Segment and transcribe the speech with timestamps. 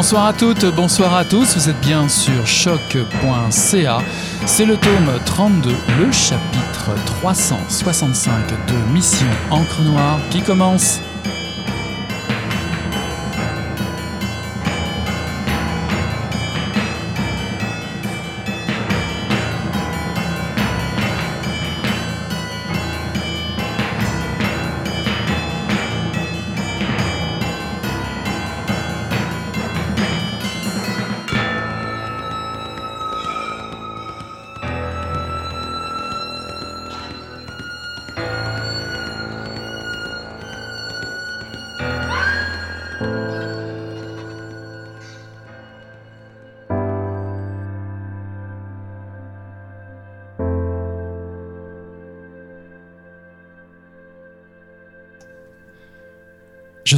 [0.00, 3.98] Bonsoir à toutes, bonsoir à tous, vous êtes bien sur choc.ca.
[4.46, 5.68] C'est le tome 32,
[5.98, 8.32] le chapitre 365
[8.66, 11.02] de Mission Encre Noire qui commence.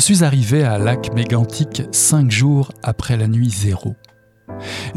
[0.02, 3.94] Suis arrivé à Lac Mégantic cinq jours après la nuit zéro.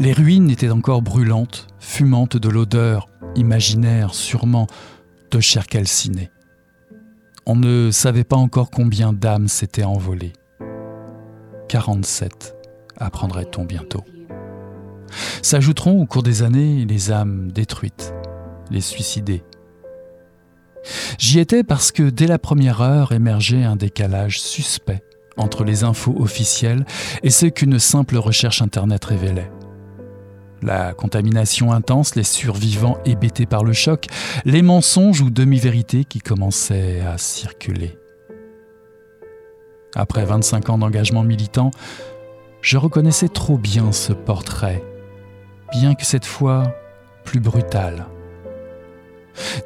[0.00, 4.66] Les ruines étaient encore brûlantes, fumantes de l'odeur, imaginaire sûrement,
[5.30, 6.32] de chair calcinée.
[7.46, 10.32] On ne savait pas encore combien d'âmes s'étaient envolées.
[11.68, 12.56] 47,
[12.98, 14.02] apprendrait-on bientôt.
[15.40, 18.12] S'ajouteront au cours des années les âmes détruites,
[18.72, 19.44] les suicidées,
[21.18, 25.02] J'y étais parce que dès la première heure émergeait un décalage suspect
[25.36, 26.84] entre les infos officielles
[27.22, 29.50] et ce qu'une simple recherche Internet révélait.
[30.62, 34.06] La contamination intense, les survivants hébétés par le choc,
[34.44, 37.98] les mensonges ou demi-vérités qui commençaient à circuler.
[39.94, 41.70] Après 25 ans d'engagement militant,
[42.62, 44.82] je reconnaissais trop bien ce portrait,
[45.72, 46.74] bien que cette fois
[47.24, 48.06] plus brutal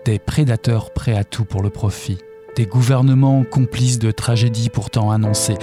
[0.04, 2.18] des prédateurs prêts à tout pour le profit,
[2.56, 5.58] des gouvernements complices de tragédies pourtant annoncées,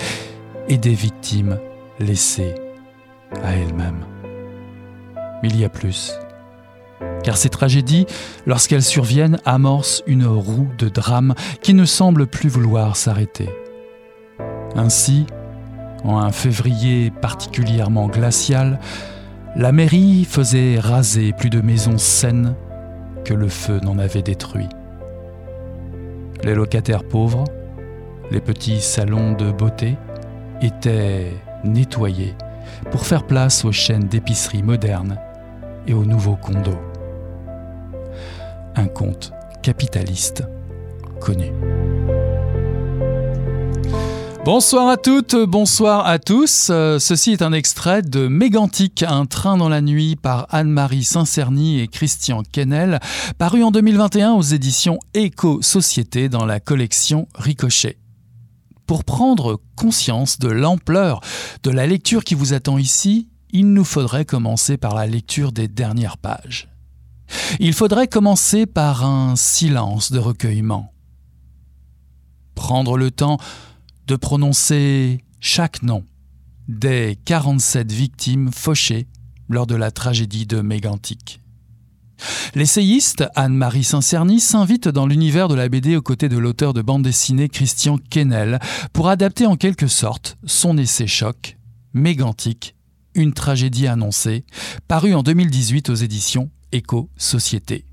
[0.70, 1.60] et des victimes
[2.00, 2.56] laissées
[3.44, 4.06] à elles-mêmes.
[5.42, 6.14] Mais il y a plus.
[7.24, 8.06] Car ces tragédies,
[8.46, 13.50] lorsqu'elles surviennent, amorcent une roue de drame qui ne semble plus vouloir s'arrêter.
[14.76, 15.26] Ainsi,
[16.04, 18.80] en un février particulièrement glacial,
[19.56, 22.56] la mairie faisait raser plus de maisons saines
[23.34, 24.70] le feu n'en avait détruit.
[26.44, 27.46] Les locataires pauvres,
[28.32, 29.98] les petits salons de beauté
[30.62, 31.34] étaient
[31.64, 32.36] nettoyés
[32.92, 35.20] pour faire place aux chaînes d'épicerie modernes
[35.88, 36.80] et aux nouveaux condos.
[38.76, 40.44] Un conte capitaliste
[41.20, 41.52] connu.
[44.48, 46.70] Bonsoir à toutes, bonsoir à tous.
[46.70, 51.82] Euh, ceci est un extrait de Mégantic, un train dans la nuit par Anne-Marie Saint-Cerny
[51.82, 53.02] et Christian Kennel,
[53.38, 57.98] paru en 2021 aux éditions Éco-Société dans la collection Ricochet.
[58.86, 61.20] Pour prendre conscience de l'ampleur
[61.64, 65.68] de la lecture qui vous attend ici, il nous faudrait commencer par la lecture des
[65.68, 66.70] dernières pages.
[67.60, 70.94] Il faudrait commencer par un silence de recueillement.
[72.56, 73.40] Prendre le temps
[74.08, 76.04] de prononcer chaque nom
[76.70, 79.08] des 47 victimes fauchées
[79.50, 81.42] lors de la tragédie de Mégantic.
[82.56, 87.04] L'essayiste Anne-Marie Saint-Cerny s'invite dans l'univers de la BD aux côtés de l'auteur de bande
[87.04, 88.60] dessinée Christian Kennel
[88.94, 91.58] pour adapter en quelque sorte son essai choc,
[91.94, 92.76] Mégantic,
[93.14, 94.46] une tragédie annoncée,
[94.88, 97.87] paru en 2018 aux éditions Éco-Société.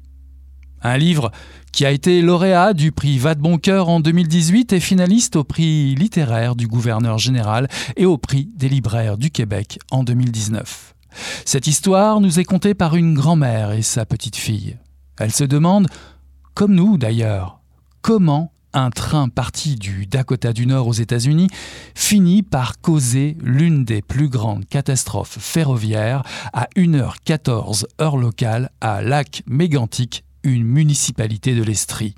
[0.86, 1.32] Un livre
[1.72, 6.68] qui a été lauréat du prix Vadeboncoeur en 2018 et finaliste au prix littéraire du
[6.68, 10.94] gouverneur général et au prix des libraires du Québec en 2019.
[11.46, 14.76] Cette histoire nous est contée par une grand-mère et sa petite-fille.
[15.18, 15.88] Elle se demande,
[16.52, 17.60] comme nous d'ailleurs,
[18.02, 21.48] comment un train parti du Dakota du Nord aux États-Unis
[21.94, 29.42] finit par causer l'une des plus grandes catastrophes ferroviaires à 1h14 heure locale à Lac
[29.46, 32.14] Mégantic une municipalité de l'Estrie.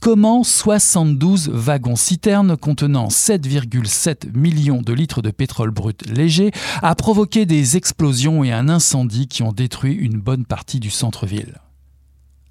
[0.00, 6.52] Comment 72 wagons-citernes contenant 7,7 millions de litres de pétrole brut léger
[6.82, 11.58] a provoqué des explosions et un incendie qui ont détruit une bonne partie du centre-ville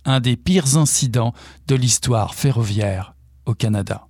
[0.05, 1.33] Un des pires incidents
[1.67, 3.15] de l'histoire ferroviaire
[3.45, 4.07] au Canada.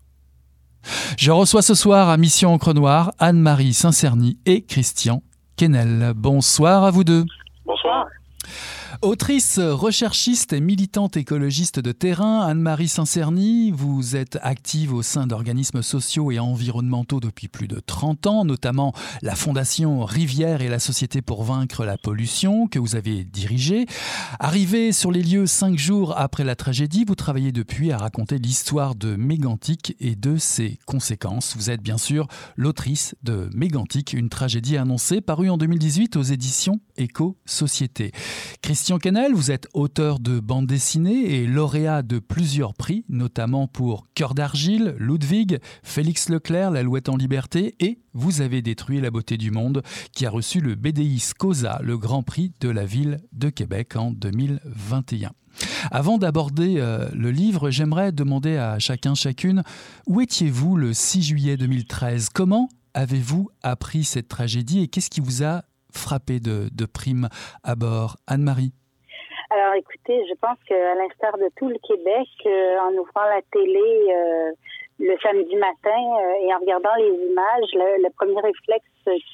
[1.17, 5.21] Je reçois ce soir à Mission Encre Noire Anne-Marie Saint-Cerny et Christian
[5.55, 6.13] Kennel.
[6.15, 7.25] Bonsoir à vous deux.
[9.01, 15.81] Autrice, recherchiste et militante écologiste de terrain, Anne-Marie Saint-Cerny, vous êtes active au sein d'organismes
[15.81, 21.21] sociaux et environnementaux depuis plus de 30 ans, notamment la Fondation Rivière et la Société
[21.21, 23.85] pour vaincre la pollution que vous avez dirigée.
[24.39, 28.95] Arrivé sur les lieux cinq jours après la tragédie, vous travaillez depuis à raconter l'histoire
[28.95, 31.55] de Mégantic et de ses conséquences.
[31.57, 36.79] Vous êtes bien sûr l'autrice de Mégantic, une tragédie annoncée parue en 2018 aux éditions
[36.97, 38.11] Éco-Société.
[38.85, 44.35] Kennel, vous êtes auteur de bandes dessinées et lauréat de plusieurs prix, notamment pour Cœur
[44.35, 49.81] d'argile, Ludwig, Félix Leclerc, L'Alouette en liberté et Vous avez détruit la beauté du monde,
[50.13, 54.11] qui a reçu le BDI SCOSA, le Grand Prix de la ville de Québec en
[54.11, 55.31] 2021.
[55.89, 59.63] Avant d'aborder euh, le livre, j'aimerais demander à chacun, chacune,
[60.05, 65.43] où étiez-vous le 6 juillet 2013 Comment avez-vous appris cette tragédie et qu'est-ce qui vous
[65.43, 65.63] a
[65.97, 67.29] frappé de, de prime
[67.63, 68.73] abord Anne-Marie
[69.49, 74.11] alors écoutez, je pense qu'à l'instar de tout le Québec, euh, en ouvrant la télé
[74.11, 74.51] euh,
[74.99, 78.85] le samedi matin euh, et en regardant les images, le, premier réflexe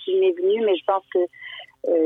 [0.04, 1.19] qui m'est venu, mais je pense que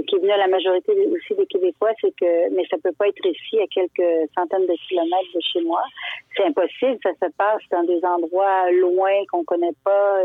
[0.07, 3.10] qui est venu à la majorité aussi des Québécois, c'est que mais ça peut pas
[3.10, 5.84] être ici à quelques centaines de kilomètres de chez moi.
[6.38, 10.22] C'est impossible, ça se passe dans des endroits loin qu'on connaît pas,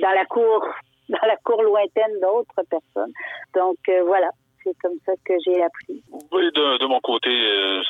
[0.00, 0.66] dans la cour
[1.08, 3.12] dans la cour lointaine d'autres personnes.
[3.54, 4.30] Donc voilà,
[4.64, 6.02] c'est comme ça que j'ai appris.
[6.32, 7.82] Oui, de, de mon côté, euh,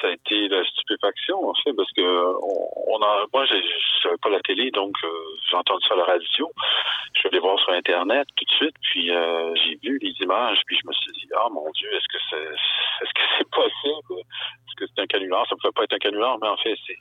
[0.00, 3.54] ça a été la stupéfaction, en fait, parce que on, a, moi, je
[4.02, 5.08] savais pas la télé, donc euh,
[5.48, 6.50] j'ai entendu ça à la radio.
[7.14, 10.60] Je suis allé voir sur Internet tout de suite, puis euh, j'ai vu les images,
[10.66, 12.52] puis je me suis dit, ah mon Dieu, est-ce que c'est,
[13.04, 14.20] est-ce que c'est possible?
[14.20, 15.46] Est-ce que c'est un canular?
[15.48, 16.98] Ça ne pouvait pas être un canular, mais en fait, c'est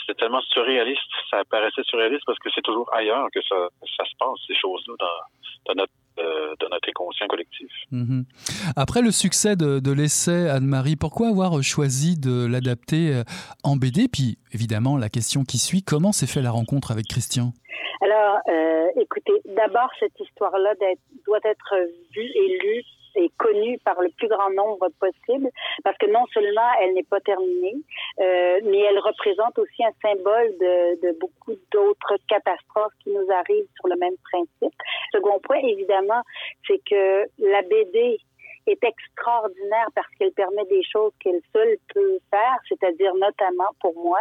[0.00, 1.00] c'était tellement surréaliste,
[1.30, 4.94] ça paraissait surréaliste parce que c'est toujours ailleurs que ça, ça se passe, ces choses-là,
[4.98, 7.70] dans, dans notre euh, de notre inconscient collectif.
[7.90, 8.24] Mhm.
[8.76, 13.22] Après le succès de, de l'essai Anne-Marie, pourquoi avoir choisi de l'adapter euh,
[13.64, 17.52] en BD Puis évidemment, la question qui suit, comment s'est fait la rencontre avec Christian?
[18.02, 20.74] Alors, euh, écoutez, d'abord, cette histoire-là
[21.24, 21.74] doit être
[22.14, 22.82] vue et lue
[23.14, 25.48] est connue par le plus grand nombre possible
[25.84, 27.76] parce que non seulement elle n'est pas terminée,
[28.20, 33.68] euh, mais elle représente aussi un symbole de, de beaucoup d'autres catastrophes qui nous arrivent
[33.76, 34.74] sur le même principe.
[35.12, 36.22] Second point, évidemment,
[36.66, 38.18] c'est que la BD
[38.66, 44.18] est extraordinaire parce qu'elle permet des choses qu'elle seule peut faire, c'est-à-dire notamment pour moi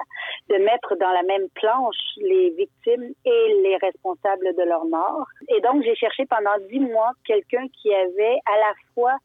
[0.50, 5.26] de mettre dans la même planche les victimes et les responsables de leur mort.
[5.50, 9.18] Et donc j'ai cherché pendant dix mois quelqu'un qui avait à la fois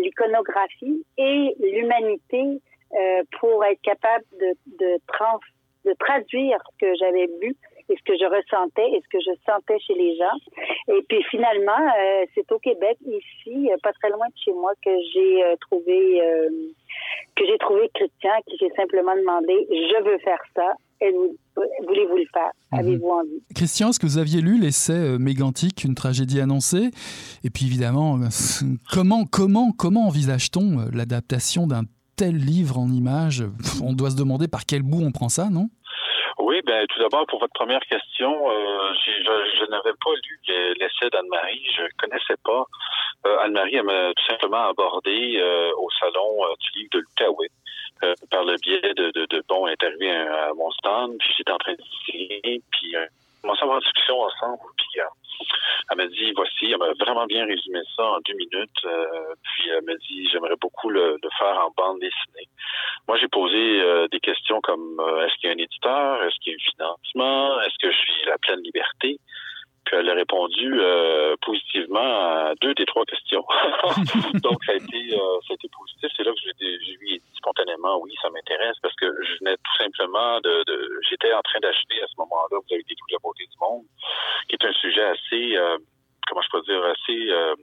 [0.00, 2.60] l'iconographie et l'humanité
[2.92, 5.40] euh, pour être capable de, de, trans,
[5.84, 7.56] de traduire ce que j'avais vu
[7.90, 10.38] et ce que je ressentais et ce que je sentais chez les gens.
[10.94, 14.72] Et puis finalement, euh, c'est au Québec, ici, euh, pas très loin de chez moi,
[14.84, 16.20] que j'ai euh, trouvé
[17.36, 20.74] que j'ai trouvé Christian, qui j'ai simplement demandé je veux faire ça.
[21.86, 22.50] Voulez-vous le faire?
[22.72, 22.78] Mhm.
[22.78, 23.42] Avez-vous envie?
[23.54, 26.90] Christian, est-ce que vous aviez lu l'essai Mégantique, une tragédie annoncée?
[27.42, 28.18] Et puis évidemment,
[28.92, 31.82] comment comment comment envisage-t-on l'adaptation d'un
[32.16, 33.44] tel livre en images?
[33.82, 35.70] On doit se demander par quel bout on prend ça, non?
[36.62, 40.40] Ben tout d'abord pour votre première question, euh, je, n'avais pas lu
[40.78, 42.64] l'essai d'Anne-Marie, je connaissais pas.
[43.26, 47.50] Euh, Anne-Marie m'a tout simplement abordé euh, au salon du livre de l'Outaouais.
[48.30, 49.44] Par le biais de, de, de
[50.08, 52.96] à, mon stand, puis j'étais en train de puis
[53.40, 55.00] euh, commençait à avoir une discussion ensemble, puis
[55.90, 58.84] elle m'a dit, voici, elle m'a vraiment bien résumé ça en deux minutes.
[58.84, 62.48] Euh, puis elle m'a dit, j'aimerais beaucoup le, faire en bande dessinée.
[63.08, 66.22] Moi, j'ai posé euh, des questions comme, euh, est-ce qu'il y a un éditeur?
[66.24, 67.60] Est-ce qu'il y a un financement?
[67.62, 69.18] Est-ce que je suis la pleine liberté?
[69.92, 70.80] Elle a répondu
[71.42, 73.44] positivement à deux des trois questions.
[74.42, 76.10] Donc, ça a été, ça a été positif.
[76.16, 79.56] C'est là que je lui ai dit spontanément, oui, ça m'intéresse parce que je venais
[79.56, 83.12] tout simplement de, de j'étais en train d'acheter à ce moment-là, vous avez dit toute
[83.12, 83.84] la beauté du monde
[84.48, 85.78] qui est un sujet assez, euh,
[86.28, 87.54] comment je peux dire, assez euh,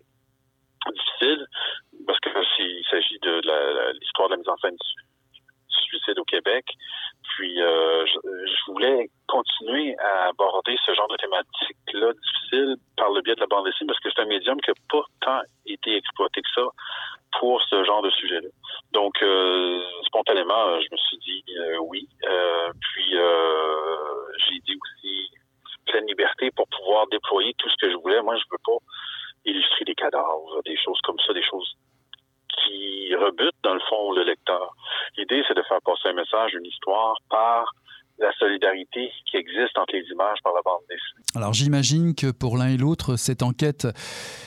[0.92, 1.46] difficile,
[2.06, 3.42] parce que s'il s'agit de
[4.00, 5.07] l'histoire de la mise en scène du
[5.88, 6.66] suicide au Québec.
[7.36, 13.36] Puis euh, je, voulais continuer à aborder ce genre de thématique-là difficile par le biais
[13.36, 16.42] de la bande dessinée, parce que c'est un médium qui n'a pas tant été exploité
[16.42, 16.68] que ça
[17.40, 18.50] pour ce genre de sujet-là.
[18.94, 19.16] Donc,
[20.06, 21.44] spontanément, je me suis dit
[21.82, 22.08] oui.
[22.82, 23.18] puis,
[24.48, 25.30] j'ai dit aussi
[25.88, 28.22] pleine liberté pour pouvoir déployer tout ce que je voulais.
[28.22, 28.78] Moi, je veux pas
[29.46, 31.76] illustrer des cadavres, des choses comme ça, des choses
[32.64, 34.74] qui rebutent dans le fond le lecteur.
[35.18, 37.72] L'idée, c'est de faire passer un message, une histoire par
[38.20, 38.32] la
[38.92, 41.24] qui existe entre les images par la bande dessinée.
[41.36, 43.88] Alors j'imagine que pour l'un et l'autre, cette enquête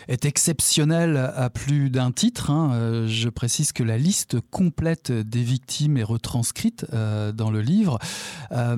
[0.09, 2.50] est exceptionnelle à plus d'un titre.
[2.50, 2.73] Hein.
[2.75, 7.99] Euh, je précise que la liste complète des victimes est retranscrite euh, dans le livre.
[8.53, 8.77] Euh,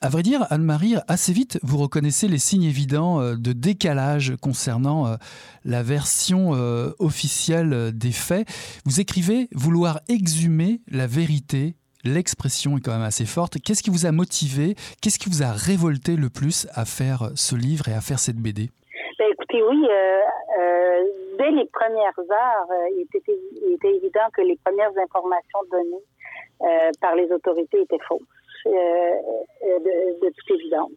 [0.00, 5.16] à vrai dire, Anne-Marie, assez vite, vous reconnaissez les signes évidents euh, de décalage concernant
[5.64, 6.50] la version
[6.98, 8.48] officielle des faits.
[8.84, 11.74] Vous écrivez vouloir exhumer la vérité.
[12.04, 13.58] L'expression est quand même assez forte.
[13.64, 14.74] Qu'est-ce qui vous a motivé?
[15.02, 18.36] Qu'est-ce qui vous a révolté le plus à faire ce livre et à faire cette
[18.36, 18.70] BD
[19.18, 19.82] ben, Écoutez, oui,
[21.38, 27.14] dès les premières heures, il, était, il, était, évident que les premières informations données par
[27.14, 28.22] les autorités étaient fausses.
[28.66, 29.14] Euh,
[29.64, 30.90] euh, de, toute évidence.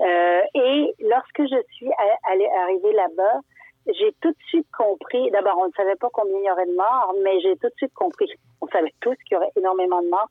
[0.00, 1.90] Euh, et lorsque je suis
[2.30, 3.40] allée arrivée là-bas,
[3.86, 5.30] j'ai tout de suite compris.
[5.30, 7.74] D'abord, on ne savait pas combien il y aurait de morts, mais j'ai tout de
[7.76, 8.30] suite compris.
[8.60, 10.30] On savait tous qu'il y aurait énormément de morts.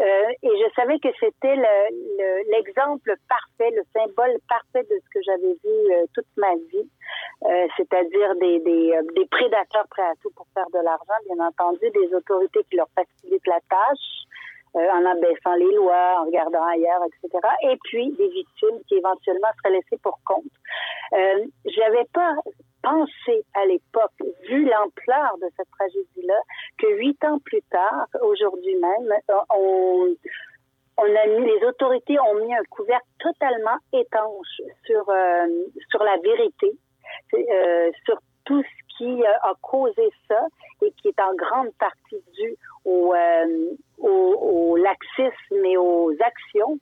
[0.00, 1.56] Euh, et je savais que c'était
[2.50, 6.88] l'exemple le, parfait, le symbole parfait de ce que j'avais vu euh, toute ma vie,
[7.44, 11.90] euh, c'est-à-dire des, des, des, prédateurs prêts à tout pour faire de l'argent, bien entendu,
[11.90, 14.24] des autorités qui leur facilitent la tâche,
[14.76, 17.46] euh, en abaissant les lois, en regardant ailleurs, etc.
[17.70, 20.42] Et puis des victimes qui éventuellement seraient laissées pour compte.
[21.12, 22.34] Euh, J'avais pas
[22.84, 24.12] pensé à l'époque,
[24.48, 26.38] vu l'ampleur de cette tragédie-là,
[26.78, 30.16] que huit ans plus tard, aujourd'hui même, mis,
[31.46, 35.46] les autorités ont mis un couvercle totalement étanche sur euh,
[35.90, 36.72] sur la vérité,
[37.34, 40.46] euh, sur tout ce qui euh, a causé ça
[40.82, 46.78] et qui est en grande partie dû au, euh, laxisme et aux actions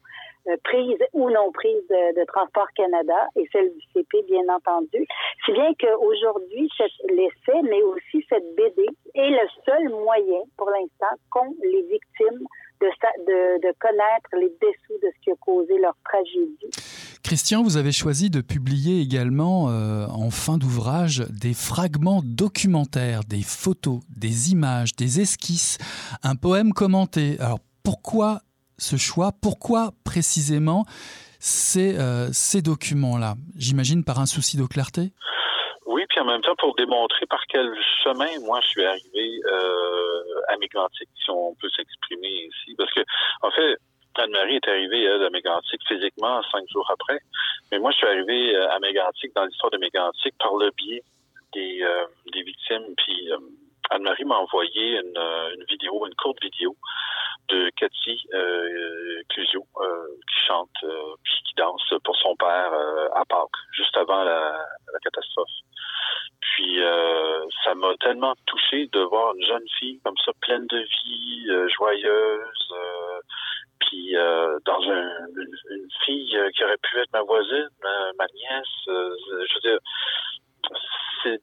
[0.48, 5.06] euh, prises ou non prises de, de, Transport Canada et celles du CP, bien entendu.
[5.52, 6.68] Si bien qu'aujourd'hui,
[7.10, 12.46] l'essai, mais aussi cette BD, est le seul moyen, pour l'instant, qu'ont les victimes
[12.80, 16.70] de, connaître les dessous de ce qui a causé leur tragédie.
[17.22, 23.42] Christian, vous avez choisi de publier également euh, en fin d'ouvrage des fragments documentaires, des
[23.42, 25.78] photos, des images, des esquisses,
[26.22, 27.36] un poème commenté.
[27.40, 28.40] Alors pourquoi
[28.78, 29.32] ce choix?
[29.40, 30.86] Pourquoi précisément
[31.38, 32.30] ces, euh,
[32.64, 33.34] documents-là?
[33.56, 35.12] J'imagine par un souci de clarté?
[36.12, 40.58] Puis en même temps pour démontrer par quel chemin moi je suis arrivé euh, à
[40.58, 42.74] Mégantic, si on peut s'exprimer ici.
[42.76, 43.00] Parce que,
[43.40, 43.78] en fait,
[44.16, 47.18] Anne-Marie est arrivée à Mégantic physiquement cinq jours après.
[47.70, 51.02] Mais moi, je suis arrivé euh, à Mégantic dans l'histoire de Mégantic par le biais
[51.54, 52.94] des, euh, des victimes.
[52.98, 53.38] Puis euh,
[53.90, 56.76] Anne-Marie m'a envoyé une, euh, une, vidéo, une courte vidéo
[57.48, 60.70] de Cathy euh, Clusio qui chante
[61.24, 62.72] puis qui danse pour son père
[63.14, 64.64] à Pâques, juste avant la,
[65.02, 65.50] catastrophe.
[66.40, 66.80] Puis
[67.64, 71.46] ça m'a tellement touché de voir une jeune fille comme ça, pleine de vie,
[71.76, 72.72] joyeuse
[73.92, 78.88] puis euh, dans un, une, fille euh, qui aurait pu être ma voisine, ma, nièce,
[78.88, 79.14] euh,
[79.48, 79.78] je veux
[81.22, 81.40] c'est,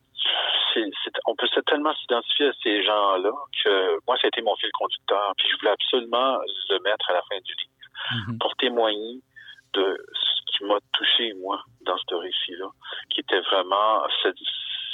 [1.26, 3.32] on peut tellement s'identifier à ces gens-là
[3.64, 5.34] que moi, ça a été mon fil conducteur.
[5.38, 8.38] Puis je voulais absolument le mettre à la fin du livre mm-hmm.
[8.40, 9.22] pour témoigner
[9.74, 12.68] de ce qui m'a touché, moi, dans ce récit-là,
[13.10, 14.04] qui était vraiment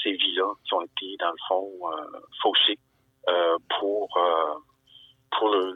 [0.04, 2.80] ces vies-là qui ont été, dans le fond, euh, fauchées
[3.30, 4.54] euh, pour, euh,
[5.32, 5.74] pour le,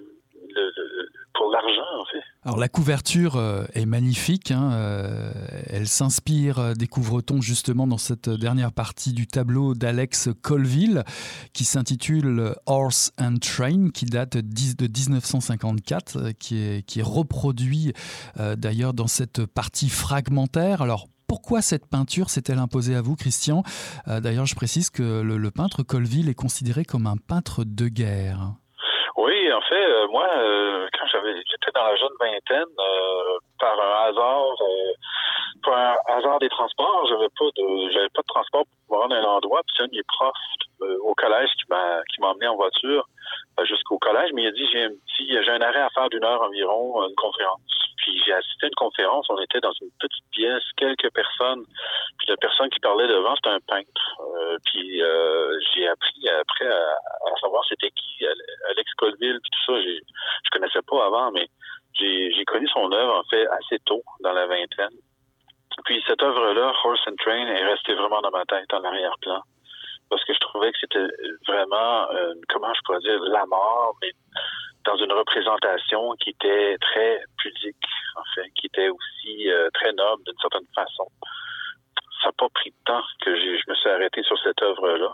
[0.55, 2.23] le, le, pour l'argent, en fait.
[2.57, 5.31] La couverture euh, est magnifique, hein, euh,
[5.67, 11.03] elle s'inspire, euh, découvre-t-on justement dans cette dernière partie du tableau d'Alex Colville,
[11.53, 17.93] qui s'intitule Horse and Train, qui date de 1954, qui est, reproduit
[18.57, 20.81] d'ailleurs dans cette partie fragmentaire.
[20.81, 23.63] Alors pourquoi cette peinture s'est-elle imposée à vous, Christian?
[24.07, 28.53] D'ailleurs, je précise que le peintre Colville est considéré comme un peintre de guerre.
[29.59, 34.09] En fait, euh, moi, euh, quand j'avais j'étais dans la jeune vingtaine, euh, par un
[34.09, 34.45] hasard,
[35.63, 39.15] par un hasard des transports, j'avais pas de j'avais pas de transport pour me rendre
[39.15, 40.33] à un endroit, puis c'est un de mes profs
[41.01, 43.05] au collège qui m'a qui m'a emmené en voiture
[43.65, 46.23] jusqu'au collège, mais il a dit j'ai un petit j'ai un arrêt à faire d'une
[46.23, 47.61] heure environ, une conférence.
[47.97, 51.65] Puis j'ai assisté à une conférence, on était dans une petite pièce, quelques personnes,
[52.17, 54.15] puis la personne qui parlait devant, c'était un peintre.
[54.19, 58.25] Euh, puis euh, j'ai appris après à, à savoir c'était qui,
[58.69, 61.47] Alex Colville, puis tout ça, je connaissais pas avant, mais
[61.93, 64.95] j'ai, j'ai connu son œuvre en fait assez tôt, dans la vingtaine.
[65.85, 69.41] Puis cette œuvre-là, Horse and Train, est restée vraiment dans ma tête en arrière-plan
[70.09, 71.07] parce que je trouvais que c'était
[71.47, 74.11] vraiment, euh, comment je pourrais dire, la mort, mais
[74.85, 77.75] dans une représentation qui était très pudique,
[78.15, 81.07] en fait, qui était aussi euh, très noble d'une certaine façon.
[82.21, 85.13] Ça n'a pas pris de temps que je me suis arrêté sur cette œuvre-là,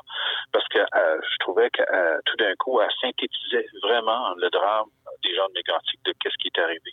[0.51, 1.83] parce que euh, je trouvais que
[2.25, 4.87] tout d'un coup, elle synthétisait vraiment le drame
[5.23, 6.91] des gens de Mégantic de qu'est-ce qui est arrivé.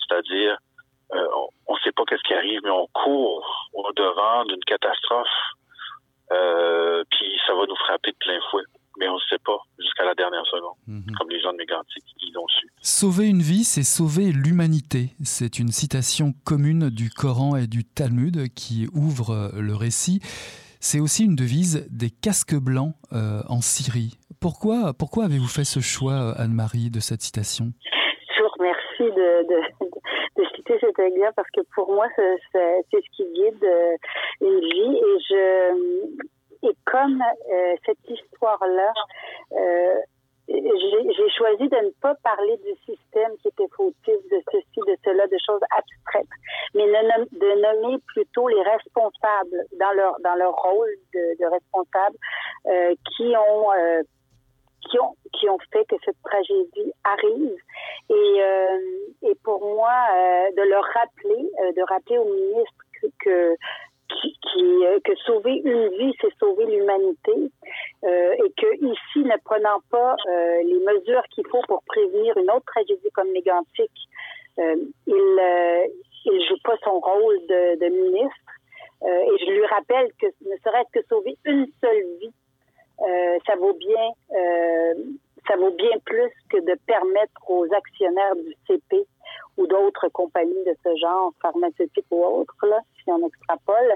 [0.00, 0.56] C'est-à-dire,
[1.12, 5.28] on ne sait pas qu'est-ce qui arrive, mais on court au devant d'une catastrophe,
[6.30, 8.62] euh, puis ça va nous frapper de plein fouet.
[8.98, 11.14] Mais on ne sait pas jusqu'à la dernière seconde, mhm.
[11.18, 12.68] comme les gens de Mégantic, ils l'ont su.
[12.82, 15.14] Sauver une vie, c'est sauver l'humanité.
[15.24, 20.20] C'est une citation commune du Coran et du Talmud qui ouvre le récit.
[20.84, 24.18] C'est aussi une devise des casques blancs euh, en Syrie.
[24.40, 27.66] Pourquoi, pourquoi avez-vous fait ce choix, Anne-Marie, de cette citation?
[28.36, 29.81] Je vous remercie de, de,
[30.80, 33.96] cet exemple parce que pour moi, c'est ce qui guide euh,
[34.40, 34.96] une vie.
[34.96, 38.92] Et, je, et comme euh, cette histoire-là,
[40.48, 45.26] j'ai choisi de ne pas parler du système qui était fautif, de ceci, de cela,
[45.26, 46.26] de choses abstraites,
[46.74, 52.16] mais de nommer plutôt les responsables dans leur dans leur rôle de, de responsables
[52.66, 53.70] euh, qui ont
[55.32, 57.56] qui ont fait que cette tragédie arrive
[58.10, 62.74] et euh, pour moi euh, de leur rappeler euh, de rappeler au ministre
[63.18, 63.56] que
[65.26, 67.32] sauver une vie, c'est sauver l'humanité,
[68.04, 70.16] et que ici, ne prenant pas
[70.62, 73.90] les mesures qu'il faut pour prévenir une autre tragédie comme Mégantic,
[74.58, 75.90] euh, il
[76.24, 78.52] il joue pas son rôle de ministre.
[79.02, 82.34] et je lui rappelle que ne serait-ce que sauver une seule vie,
[83.46, 84.14] ça vaut bien
[85.48, 89.06] ça vaut bien plus que de permettre aux actionnaires du CP
[89.56, 93.90] ou d'autres compagnies de ce genre, pharmaceutiques ou autres, là, si on extrapole,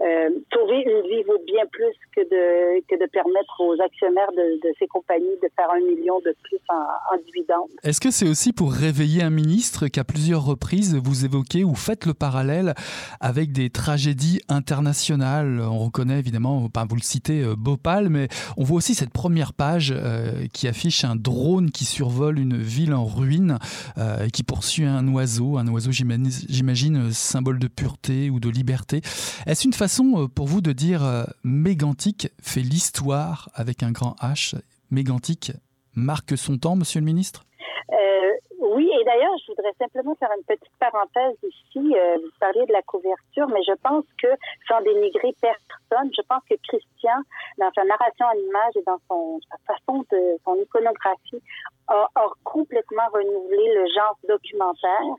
[0.00, 5.36] euh, sauver une vie vaut bien plus que de, permettre aux actionnaires de, ces compagnies
[5.42, 7.68] de faire un million de plus en, en dividendes.
[7.82, 12.06] Est-ce que c'est aussi pour réveiller un ministre qu'à plusieurs reprises vous évoquez ou faites
[12.06, 12.74] le parallèle
[13.20, 15.60] avec des tragédies internationales?
[15.60, 19.92] On reconnaît évidemment, vous le citez, euh, Bhopal, mais on voit aussi cette première page
[19.96, 23.58] euh, qui affiche un drone qui survole une ville en ruine
[23.98, 29.00] euh, et qui poursuit un oiseau, un oiseau j'imagine symbole de pureté ou de liberté.
[29.46, 34.14] Est-ce une façon euh, pour vous de dire euh, Mégantic fait l'histoire avec un grand
[34.20, 34.54] H
[34.90, 35.52] Mégantic
[35.94, 37.44] marque son temps, monsieur le ministre?
[37.90, 41.94] Euh, oui, et d'ailleurs, je voudrais simplement faire une petite parenthèse ici.
[41.96, 44.28] Euh, vous parliez de la couverture, mais je pense que,
[44.68, 47.18] sans dénigrer personne, je pense que Christian,
[47.58, 51.42] dans sa narration en image et dans son, sa façon de son iconographie,
[51.88, 55.16] a complètement renouvelé le genre documentaire.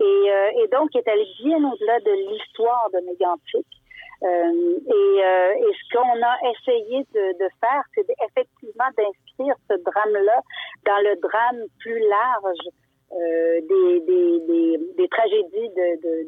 [0.00, 3.66] Et, euh, et donc, est allé bien au-delà de l'histoire de Mégantic.
[4.22, 9.74] Euh, et, euh, et, ce qu'on a essayé de, de faire, c'est effectivement d'inscrire ce
[9.82, 10.40] drame-là
[10.86, 12.70] dans le drame plus large
[13.14, 15.70] euh, des, des, des, des, tragédies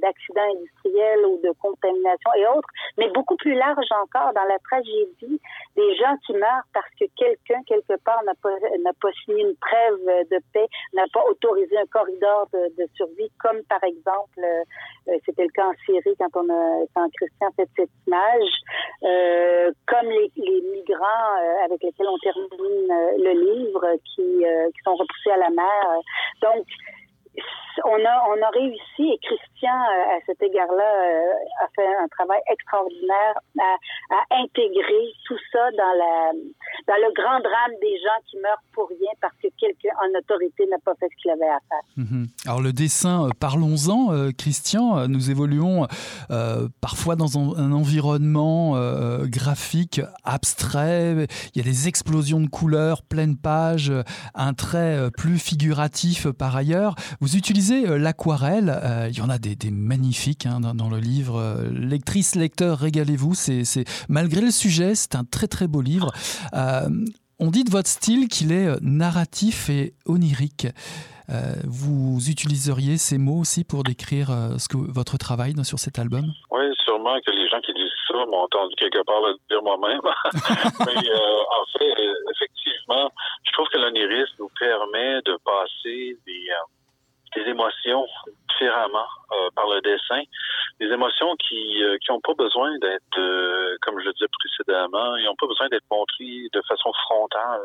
[0.00, 4.58] d'accidents de, industriels ou de contamination et autres, mais beaucoup plus large encore dans la
[4.60, 5.40] tragédie
[5.76, 8.54] des gens qui meurent parce que quelqu'un, quelque part, n'a pas,
[9.00, 13.62] pas signé une trêve de paix, n'a pas autorisé un corridor de, de survie, comme
[13.64, 14.40] par exemple,
[15.08, 18.50] euh, c'était le cas en Syrie quand on a, quand Christian fait cette image,
[19.04, 24.94] euh, comme les, les migrants euh, avec lesquels on termine le livre qui, qui sont
[24.94, 26.00] repoussés à la mer.
[26.42, 26.64] Donc,
[27.84, 32.08] on a, on a réussi et Christian, euh, à cet égard-là, euh, a fait un
[32.08, 36.36] travail extraordinaire à, intégrer tout ça dans,
[36.88, 40.78] le grand drame des gens qui meurent pour rien parce que quelqu'un en autorité n'a
[40.84, 41.82] pas fait ce qu'il avait à faire.
[41.96, 42.26] Mhm.
[42.46, 45.86] Alors le dessin, euh, parlons-en, Christian, nous évoluons
[46.80, 48.74] parfois dans un, environnement
[49.24, 53.92] graphique abstrait, il y a des explosions de couleurs, pleine page,
[54.34, 56.94] un trait plus figuratif par ailleurs.
[57.34, 61.40] Utilisez euh, l'aquarelle, euh, il y en a des, magnifiques hein, dans, le livre.
[61.40, 63.34] Euh, lectrice, lecteur, régalez-vous.
[63.34, 66.12] C'est malgré le sujet, c'est un très très beau livre.
[67.38, 70.68] On dit de votre style qu'il est narratif et onirique.
[71.64, 76.24] Vous utiliseriez ces mots aussi pour décrire ce que votre travail sur cet album?
[76.50, 80.00] Oui, sûrement que les gens qui disent ça m'ont entendu quelque part le dire moi-même.
[80.86, 81.94] Mais en fait,
[82.32, 83.10] effectivement,
[83.44, 86.48] je trouve que l'onirisme nous permet de passer des,
[87.36, 88.06] des émotions
[88.50, 90.22] différemment euh, par le dessin,
[90.80, 95.16] des émotions qui euh, qui n'ont pas besoin d'être, euh, comme je le disais précédemment,
[95.16, 97.60] ils n'ont pas besoin d'être montrées de façon frontale.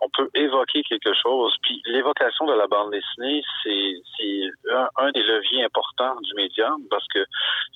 [0.00, 1.56] On peut évoquer quelque chose.
[1.62, 7.06] Puis l'évocation de la bande dessinée, c'est un, un des leviers importants du médium parce
[7.08, 7.24] que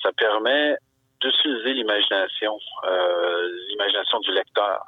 [0.02, 0.76] ça permet
[1.20, 4.82] d'utiliser l'imagination, euh, l'imagination du lecteur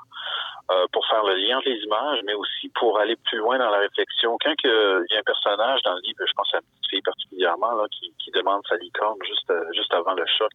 [0.70, 3.70] euh, pour faire le lien entre les images, mais aussi pour aller plus loin dans
[3.70, 4.36] la réflexion.
[4.42, 7.02] Quand il y a un personnage dans le livre, je pense à une petite fille
[7.02, 10.52] particulièrement, là, qui, demande sa licorne juste, juste avant le choc.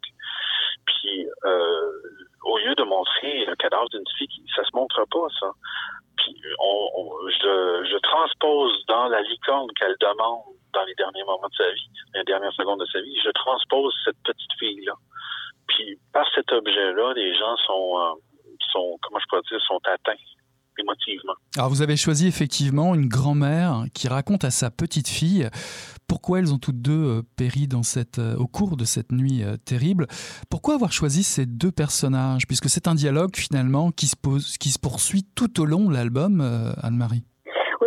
[0.87, 1.91] Puis euh,
[2.43, 5.51] au lieu de montrer le cadavre d'une fille, ça se montre pas, ça.
[6.17, 10.41] Puis je, je, transpose dans la licorne qu'elle demande
[10.73, 13.93] dans les derniers moments de sa vie, les dernières secondes de sa vie, je transpose
[14.03, 14.93] cette petite fille-là.
[15.67, 18.13] Puis par cet objet-là, les gens sont, euh,
[18.71, 20.19] sont, comment je pourrais dire, sont atteints
[20.79, 21.33] émotivement.
[21.55, 25.49] Alors vous avez choisi effectivement une grand-mère qui raconte à sa petite fille
[26.07, 29.43] pourquoi elles ont toutes deux euh, péri dans cette, euh, au cours de cette nuit
[29.65, 30.07] terrible.
[30.49, 32.45] Pourquoi avoir choisi ces deux personnages?
[32.47, 35.93] Puisque c'est un dialogue finalement qui se, pose, qui se poursuit tout au long de
[35.93, 36.41] l'album,
[36.81, 37.23] Anne-Marie.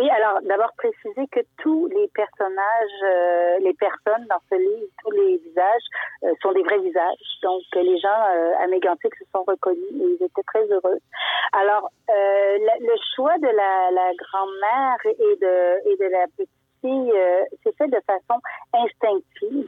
[0.01, 5.37] Oui, alors d'abord préciser que tous les personnages, les personnes dans ce livre, tous les
[5.37, 5.83] visages
[6.41, 7.37] sont des vrais visages.
[7.43, 8.21] Donc les gens
[8.59, 10.97] à Mégantic se sont reconnus et ils étaient très heureux.
[11.53, 16.49] Alors le, choix de la, grand-mère et de, la petite
[16.83, 18.41] euh, c'est fait de façon
[18.73, 19.67] instinctive.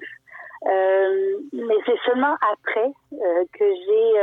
[0.66, 4.14] Euh, mais c'est seulement après euh, que j'ai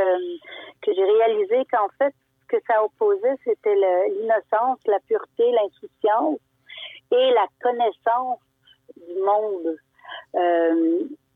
[0.81, 2.13] que j'ai réalisé qu'en fait
[2.51, 6.39] que ça opposait c'était l'innocence, la pureté, l'insouciance
[7.11, 8.39] et la connaissance
[8.97, 9.77] du monde.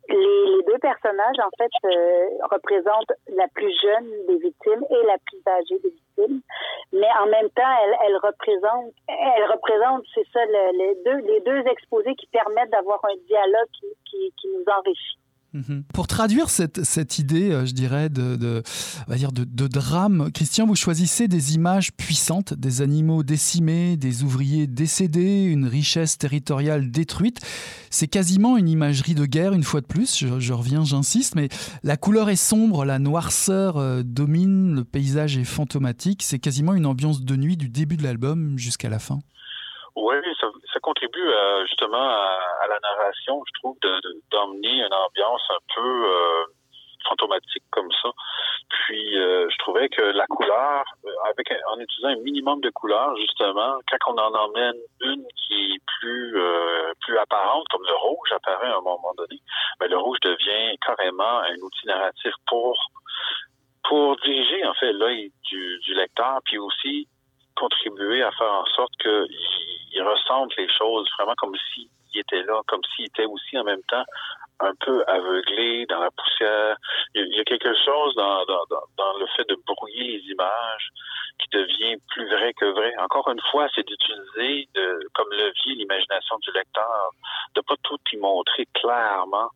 [0.07, 5.17] Les, les, deux personnages, en fait, euh, représentent la plus jeune des victimes et la
[5.25, 6.41] plus âgée des victimes.
[6.93, 7.75] Mais en même temps,
[8.05, 13.15] elles, représentent, elles représentent, c'est ça, les, deux, les deux exposés qui permettent d'avoir un
[13.27, 13.69] dialogue
[14.05, 15.17] qui nous enrichit.
[15.55, 15.83] Mhm.
[15.93, 18.61] Pour traduire cette, cette idée, euh, je dirais, de, de,
[19.07, 24.23] va dire de, de, drame, Christian, vous choisissez des images puissantes, des animaux décimés, des
[24.23, 27.39] ouvriers décédés, une richesse territoriale détruite.
[27.89, 31.47] C'est quasiment une imagerie de guerre, une fois de plus, je, je reviens, j'insiste, mais
[31.83, 36.85] la couleur est sombre, la noirceur euh, domine, le paysage est fantomatique, c'est quasiment une
[36.85, 39.19] ambiance de nuit du début de l'album jusqu'à la fin.
[39.95, 43.77] Oui, ça, ça contribue euh, justement à, à, la narration, je trouve,
[44.31, 46.45] d'emmener de, une ambiance un peu euh,
[47.07, 48.09] fantomatique comme ça.
[48.69, 53.15] Puis euh, je trouvais que la couleur, euh, avec en utilisant un minimum de couleurs,
[53.17, 58.31] justement, quand on en emmène une qui est plus euh, plus apparente, comme le rouge
[58.31, 59.39] apparaît à un moment donné,
[59.79, 62.77] mais ben, le rouge devient carrément un outil narratif pour
[63.87, 67.07] pour diriger en fait l'œil du, du lecteur, puis aussi
[67.55, 69.27] contribuer à faire en sorte qu'il
[69.95, 73.83] il ressemble les choses vraiment comme s'il était là, comme s'il était aussi en même
[73.83, 74.03] temps
[74.59, 76.77] un peu aveuglé dans la poussière.
[77.13, 80.89] Il y a quelque chose dans, dans le fait de brouiller les images
[81.39, 82.93] qui devient plus vrai que vrai.
[82.99, 84.69] Encore une fois, c'est d'utiliser
[85.13, 87.09] comme levier l'imagination du lecteur,
[87.55, 89.49] de pas tout y montrer clairement,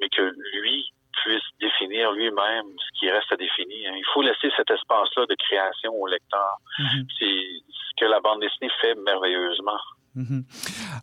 [0.00, 0.22] mais que
[0.62, 0.90] lui
[1.22, 3.92] puisse définir lui-même ce qui reste à définir.
[3.94, 6.50] Il faut laisser cet espace-là de création au lecteur.
[6.78, 7.06] Mm-hmm.
[7.18, 9.80] C'est ce que la bande dessinée fait merveilleusement.
[10.16, 10.44] Mhm.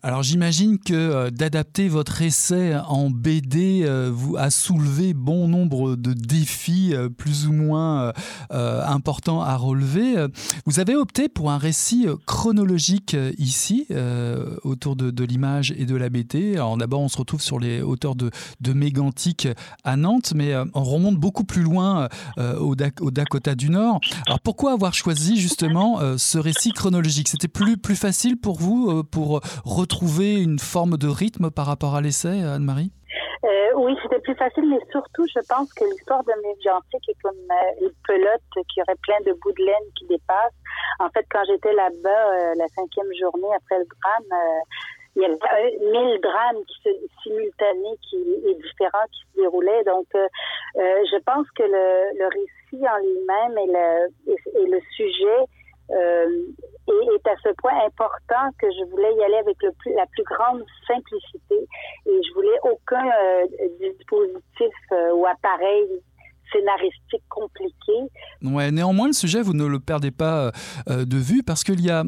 [0.02, 5.96] Alors j'imagine que euh, d'adapter votre essai en BD euh, vous a soulevé bon nombre
[5.96, 8.12] de défis euh, plus ou moins
[8.50, 10.16] importants à relever.
[10.66, 13.88] Vous avez opté pour un récit chronologique ici
[14.64, 16.54] autour de, l'image et de la BD.
[16.56, 18.74] Alors d'abord on se retrouve sur les hauteurs de, de
[19.84, 24.00] à Nantes, mais on remonte beaucoup plus loin au, Dakota du Nord.
[24.26, 27.28] Alors pourquoi avoir choisi justement ce récit chronologique?
[27.28, 32.42] C'était plus facile pour vous pour retrouver une forme de rythme par rapport à l'essai,
[32.42, 32.92] Anne-Marie?
[33.44, 37.36] Euh, oui, c'était plus facile, mais surtout, je pense que l'histoire de Médiantique est comme
[37.52, 40.56] euh, une pelote qui aurait plein de bouts de laine qui dépassent.
[41.00, 44.40] En fait, quand j'étais là-bas, euh, la cinquième journée après le drame,
[45.16, 46.90] il y avait mille drames qui se
[47.22, 49.84] simultanés qui et différents qui se déroulaient.
[49.84, 55.44] Donc, je pense que le, le récit en lui-même et le, et, le sujet
[55.90, 59.58] et est à ce point important que je voulais y aller avec
[59.96, 61.56] la plus grande simplicité
[62.06, 63.46] et je voulais aucun euh,
[63.80, 65.86] dispositif euh, ou appareil
[66.52, 67.94] scénaristique compliqué.
[68.44, 70.52] Ouais, néanmoins, le sujet, vous ne le perdez pas
[70.90, 72.04] euh, de vue parce qu'il y a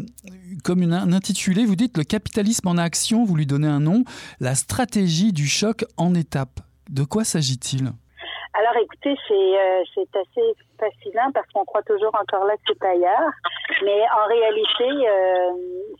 [0.63, 4.03] comme une, un intitulé, vous dites le capitalisme en action, vous lui donnez un nom,
[4.39, 6.59] la stratégie du choc en étapes.
[6.89, 7.91] De quoi s'agit-il?
[8.57, 12.87] Alors écoutez, c'est euh, c'est assez fascinant parce qu'on croit toujours encore là que c'est
[12.87, 13.31] ailleurs,
[13.83, 15.51] mais en réalité, euh,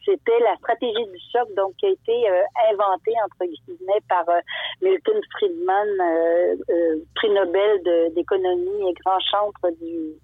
[0.06, 2.41] c'était la stratégie du choc donc qui a été euh,
[2.72, 4.39] inventée entre guillemets par euh,
[4.82, 10.15] Milton Friedman, euh, prix Nobel d'économie et grand chantre du,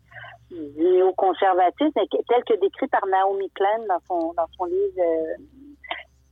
[0.51, 5.03] du néoconservatisme, tel que décrit par Naomi Klein dans son dans son livre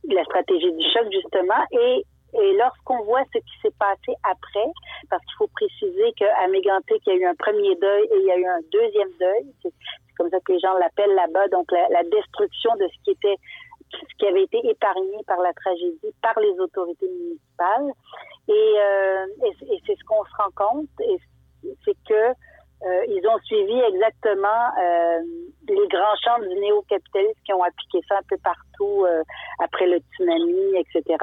[0.08, 1.62] La stratégie du choc justement.
[1.72, 4.70] Et et lorsqu'on voit ce qui s'est passé après,
[5.08, 8.26] parce qu'il faut préciser qu'à Mégantic, il y a eu un premier deuil et il
[8.26, 9.52] y a eu un deuxième deuil.
[9.62, 9.72] C'est
[10.16, 11.48] comme ça que les gens l'appellent là-bas.
[11.48, 13.36] Donc, la, destruction de ce qui était,
[13.92, 17.92] ce qui avait été épargné par la tragédie, par les autorités municipales.
[18.48, 21.18] Et, euh, et c'est ce qu'on se rend compte, et
[21.84, 22.34] c'est que
[22.82, 25.20] Euh, ils ont suivi exactement euh,
[25.68, 29.22] les grands champs du néo-capitalisme qui ont appliqué ça un peu partout euh,
[29.58, 31.22] après le tsunami, etc.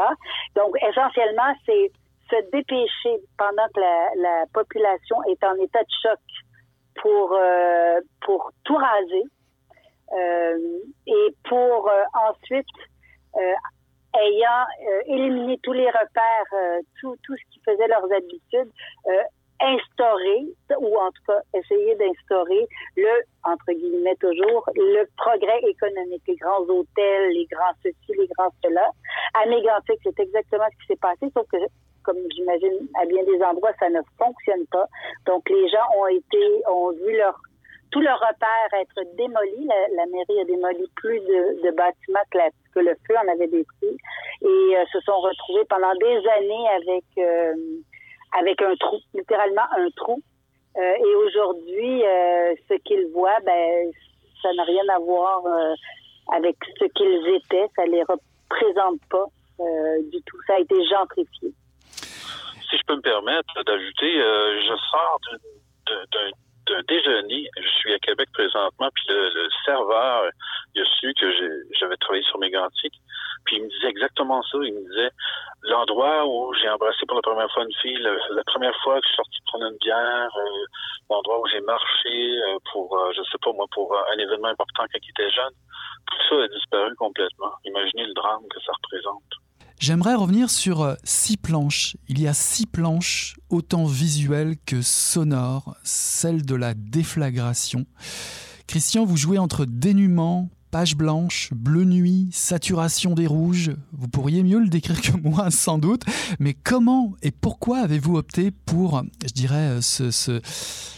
[0.56, 1.92] Donc, essentiellement, c'est
[2.30, 6.20] se dépêcher pendant que la, la, population est en état de choc
[7.02, 9.24] pour, euh, pour tout raser
[11.06, 11.92] et pour
[12.30, 12.66] ensuite,
[13.36, 14.66] ayant
[15.08, 18.72] éliminé tous les repères, tout, tout ce qui faisait leurs habitudes,
[19.60, 20.46] instaurer,
[20.80, 26.62] ou en tout cas essayer d'instaurer le, entre guillemets toujours, le progrès économique, les grands
[26.62, 28.90] hôtels, les grands ceci, les grands cela.
[29.34, 31.58] À Mégantic, c'est exactement ce qui s'est passé, sauf que
[32.04, 34.86] comme j'imagine à bien des endroits, ça ne fonctionne pas.
[35.26, 37.38] Donc les gens ont été, ont vu leur
[37.92, 39.68] tous leurs repères être démolis.
[39.96, 42.40] La, mairie a démoli plus de, de bâtiments que,
[42.74, 43.98] que, le feu en avait détruit
[44.42, 47.54] et euh, se sont retrouvés pendant des années avec euh,
[48.40, 50.22] avec un trou, littéralement un trou.
[50.78, 53.92] Euh, et aujourd'hui, euh, ce qu'ils voient, ben,
[54.42, 55.74] ça n'a rien à voir euh,
[56.34, 57.68] avec ce qu'ils étaient.
[57.76, 59.26] Ça les représente pas
[60.12, 60.38] du tout.
[60.46, 61.52] Ça a été gentrifié.
[61.90, 65.20] Si je peux me permettre d'ajouter, je sors
[65.88, 66.30] d'un
[66.88, 67.50] déjeuner.
[67.58, 70.30] Je suis à Québec présentement, puis le, serveur,
[70.76, 71.32] il a su que
[71.80, 73.00] j'avais travaillé sur mes gantiques.
[73.46, 74.58] Puis il me disait exactement ça.
[74.62, 75.12] Il me disait
[75.64, 79.10] l'endroit où j'ai embrassé pour la première fois une fille, la première fois que je
[79.10, 80.66] suis sorti prendre une bière, euh,
[81.10, 84.84] l'endroit où j'ai marché euh, pour, euh, je sais pas moi, pour un événement important
[84.92, 85.54] quand il était jeune.
[86.12, 87.54] Tout ça a disparu complètement.
[87.66, 89.47] Imaginez le drame que ça représente.
[89.80, 91.98] J'aimerais revenir sur six planches.
[92.10, 97.86] Il y a six planches, autant visuelles que sonores, celle de la déflagration.
[98.66, 103.72] Christian, vous jouez entre dénuement, page blanche, bleu nuit, saturation des rouges.
[103.94, 106.04] Vous pourriez mieux le décrire que moi, sans doute.
[106.40, 110.42] Mais comment et pourquoi avez-vous opté pour, je dirais, ce, ce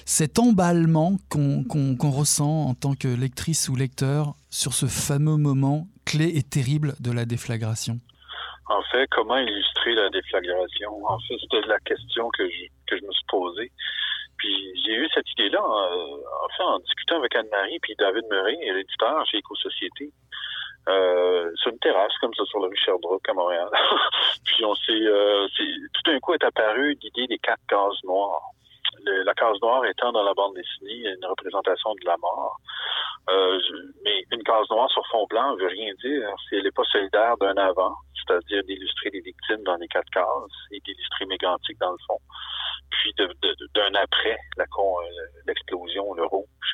[0.05, 6.31] cet emballement qu'on ressent en tant que lectrice ou lecteur sur ce fameux moment clé
[6.35, 7.99] et terrible de la déflagration?
[8.69, 11.03] En fait, comment illustrer la déflagration?
[11.05, 13.71] En fait, c'était la question que je, que je me suis posée.
[14.37, 18.57] Puis j'ai eu cette idée-là, en, en, fait, en discutant avec Anne-Marie puis David Murray,
[18.73, 20.11] l'éditeur chez Éco-Société,
[20.87, 23.69] euh, sur une terrasse comme ça sur le Richard Sherbrooke à Montréal.
[24.45, 28.51] puis on s'est, euh, tout d'un coup est apparu l'idée des quatre cases noires.
[29.05, 32.57] La case noire étant dans la bande dessinée une représentation de la mort.
[33.29, 33.59] Euh,
[34.03, 37.37] mais une case noire sur fond blanc veut rien dire si elle n'est pas solidaire
[37.37, 41.97] d'un avant, c'est-à-dire d'illustrer les victimes dans les quatre cases et d'illustrer Mégantic dans le
[42.07, 42.19] fond
[42.89, 43.13] puis
[43.75, 44.65] d'un après euh,
[45.47, 46.73] l'explosion, le rouge.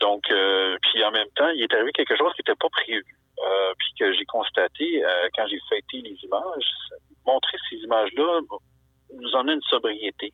[0.00, 3.04] Donc, euh, puis en même temps, il est arrivé quelque chose qui n'était pas prévu.
[3.38, 5.02] Euh, puis que j'ai constaté
[5.36, 6.70] quand j'ai fêté les images,
[7.26, 8.40] montrer ces images-là
[9.12, 10.32] nous en a une sobriété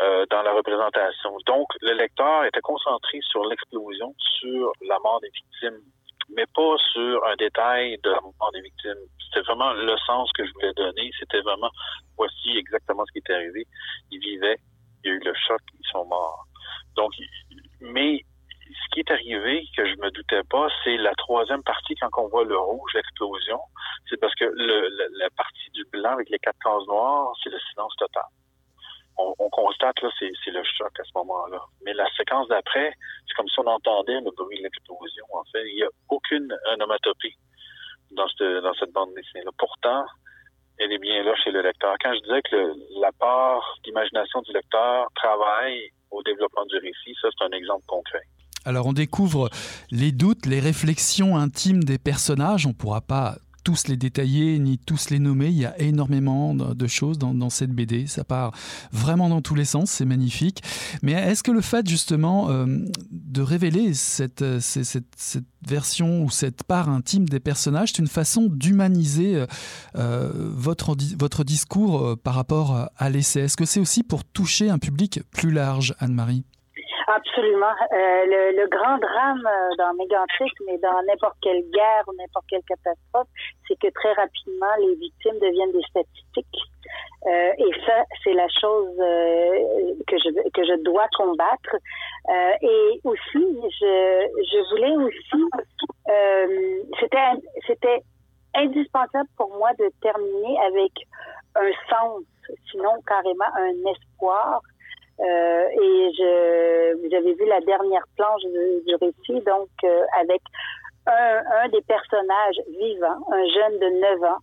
[0.00, 1.36] dans la représentation.
[1.46, 5.80] Donc, le lecteur était concentré sur l'explosion, sur la mort des victimes,
[6.34, 8.98] mais pas sur un détail de la mort des victimes.
[9.24, 11.10] C'était vraiment le sens que je voulais donner.
[11.18, 11.70] C'était vraiment
[12.16, 13.66] voici exactement ce qui est arrivé.
[14.10, 14.58] Ils vivaient,
[15.04, 16.44] il y a eu le choc, ils sont morts.
[16.96, 17.12] Donc,
[17.80, 18.24] mais
[18.68, 22.28] ce qui est arrivé, que je me doutais pas, c'est la troisième partie, quand on
[22.28, 23.60] voit le rouge, l'explosion,
[24.08, 27.58] c'est parce que le, la partie du blanc avec les quatre cases noires, c'est le
[27.70, 28.24] silence total.
[29.16, 31.60] On, on constate, là, c'est, le choc à ce moment-là.
[31.84, 32.92] Mais la séquence d'après,
[33.26, 35.24] c'est comme si on entendait le bruit de l'explosion.
[35.32, 37.34] En fait, il n'y a aucune onomatopée
[38.12, 39.50] dans cette, dans cette bande dessinée-là.
[39.58, 40.04] Pourtant,
[40.78, 41.94] elle est bien là chez le lecteur.
[42.02, 47.28] Quand je disais que la part d'imagination du lecteur travaille au développement du récit, ça
[47.36, 48.22] c'est un exemple concret.
[48.64, 49.50] Alors on découvre
[49.90, 52.66] les doutes, les réflexions intimes des personnages.
[52.66, 55.48] On ne pourra pas tous les détailler ni tous les nommer.
[55.48, 58.06] Il y a énormément de choses dans, cette BD.
[58.06, 58.52] Ça part
[58.92, 59.90] vraiment dans tous les sens.
[59.90, 60.62] C'est magnifique.
[61.02, 62.66] Mais est-ce que le fait justement euh,
[63.10, 65.04] de révéler cette, euh, cette,
[65.66, 69.46] version ou cette part intime des personnages, c'est une façon d'humaniser
[69.96, 73.40] euh, votre, votre discours par rapport à l'essai?
[73.40, 76.44] Est-ce que c'est aussi pour toucher un public plus large, Anne-Marie?
[77.14, 77.74] Absolument.
[77.92, 82.64] Euh, le, grand drame euh, dans Mégantic, mais dans n'importe quelle guerre ou n'importe quelle
[82.66, 83.28] catastrophe,
[83.68, 86.62] c'est que très rapidement, les victimes deviennent des statistiques.
[87.26, 88.96] Euh, et ça, c'est la chose
[90.06, 91.76] que je dois combattre.
[92.62, 93.46] Et aussi,
[93.80, 95.44] je, voulais aussi,
[96.98, 98.02] c'était
[98.56, 100.92] indispensable pour moi de terminer avec
[101.54, 102.22] un sens,
[102.70, 104.60] sinon carrément un espoir
[105.20, 110.40] euh, et je, vous avez vu la dernière planche du, récit, donc euh, avec
[111.06, 114.38] un, un, des personnages vivants, un jeune de 9 ans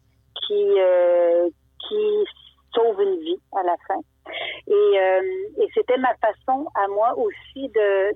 [0.48, 1.50] qui, euh,
[1.88, 2.26] qui
[2.74, 4.00] sauve une vie à la fin.
[4.68, 8.12] Et, et c'était ma façon à moi aussi de,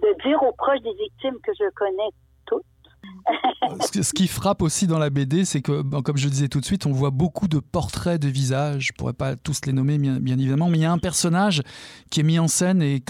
[0.00, 2.10] de dire aux proches des victimes que je connais
[4.02, 6.64] ce qui frappe aussi dans la BD, c'est que, comme je le disais tout de
[6.64, 8.88] suite, on voit beaucoup de portraits de visages.
[8.88, 11.62] Je pourrais pas tous les nommer, bien, évidemment, mais il y a un personnage
[12.10, 13.02] qui est mis en scène et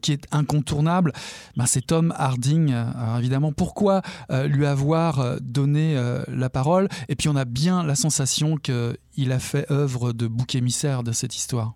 [0.00, 1.12] qui est incontournable.
[1.56, 3.52] Ben, c'est Tom Harding, euh, évidemment.
[3.52, 5.96] Pourquoi euh, lui avoir euh, donné
[6.28, 6.88] la parole?
[7.08, 11.12] Et puis, on a bien la sensation qu'il a fait œuvre de bouc émissaire de
[11.12, 11.74] cette histoire.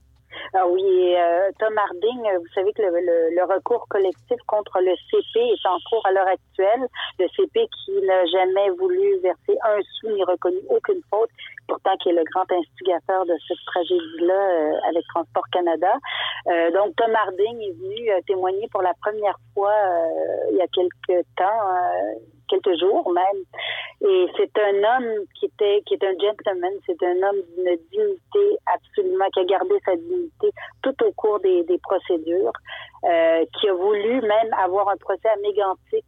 [0.54, 4.94] Ah oui, euh, Tom Harding, euh, vous savez que le, le, recours collectif contre le
[5.10, 6.86] CP est en cours à l'heure actuelle.
[7.18, 11.30] Le CP qui n'a jamais voulu verser un sou ni reconnu aucune faute,
[11.66, 15.94] pourtant qui est le grand instigateur de cette tragédie-là euh, avec Transport Canada.
[16.46, 19.74] Euh, donc Tom Harding est venu témoigner pour la première fois
[20.50, 21.60] il y a quelques temps
[22.48, 23.42] quelques jours même.
[24.00, 28.58] Et c'est un homme qui était, qui est un gentleman, c'est un homme d'une dignité
[28.72, 30.50] absolument, qui a gardé sa dignité
[30.82, 32.52] tout au cours des, procédures,
[33.04, 35.36] euh, qui a voulu même avoir un procès à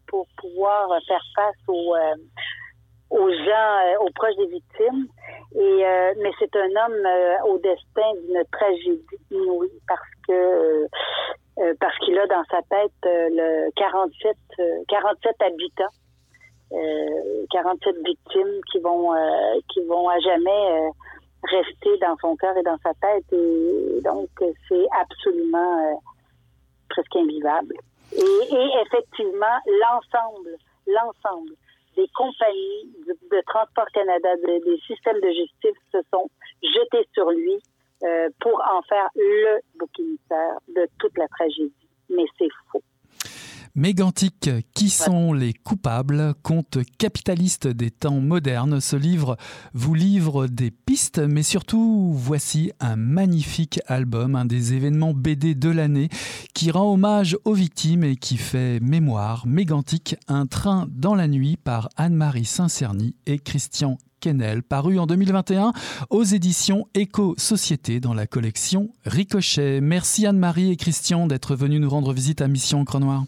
[0.07, 2.14] pour pouvoir faire face aux, euh,
[3.11, 5.07] gens, euh, aux proches des victimes.
[5.57, 5.83] Et
[6.18, 10.87] mais c'est un homme au destin d'une tragédie inouïe parce que
[11.81, 14.37] parce qu'il a dans sa tête le 47
[14.88, 15.90] 47 habitants
[16.70, 20.90] 47 euh, victimes qui vont euh, qui vont à jamais euh,
[21.44, 24.28] rester dans son cœur et dans sa tête et donc
[24.68, 26.00] c'est absolument
[26.88, 27.74] presque invivable.
[28.12, 30.56] Et, et effectivement, l'ensemble,
[30.87, 31.54] l'ensemble
[31.96, 36.28] des compagnies de, Transport Canada, des systèmes de justice se sont
[36.62, 37.61] jetés sur lui
[38.40, 41.72] pour en faire le bouc émissaire de toute la tragédie.
[42.09, 42.83] Mais c'est faux.
[43.76, 48.80] Mégantic, qui sont les coupables Conte capitaliste des temps modernes.
[48.80, 49.37] Ce livre
[49.74, 55.70] vous livre des pistes, mais surtout, voici un magnifique album, un des événements BD de
[55.70, 56.09] l'année,
[56.52, 59.46] qui rend hommage aux victimes et qui fait mémoire.
[59.46, 65.72] Mégantic, un train dans la nuit par Anne-Marie Saint-Cerny et Christian Kennel, paru en 2021
[66.11, 69.80] aux éditions Éco-Société dans la collection Ricochet.
[69.80, 73.24] Merci Anne-Marie et Christian d'être venus nous rendre visite à Mission Cronoir.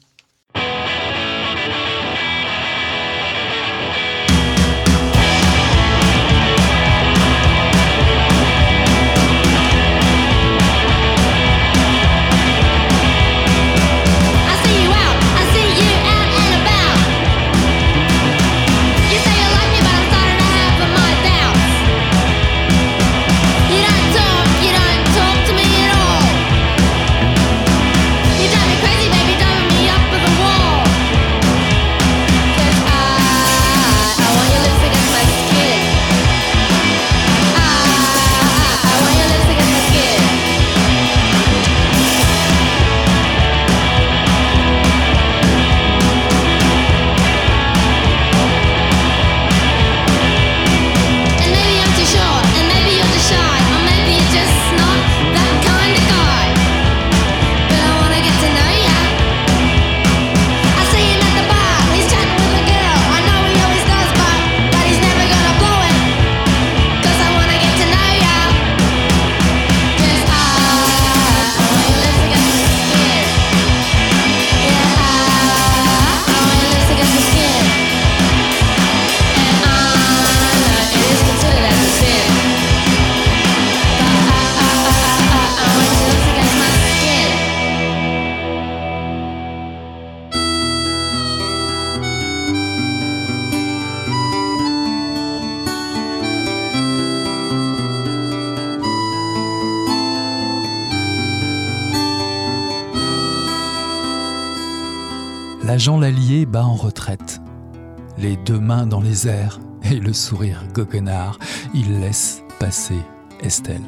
[108.72, 111.38] Dans les airs et le sourire goguenard,
[111.74, 112.98] il laisse passer
[113.42, 113.82] Estelle.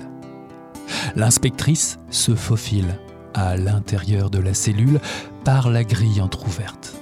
[1.16, 2.98] L'inspectrice se faufile
[3.32, 5.00] à l'intérieur de la cellule
[5.42, 6.94] par la grille entr'ouverte.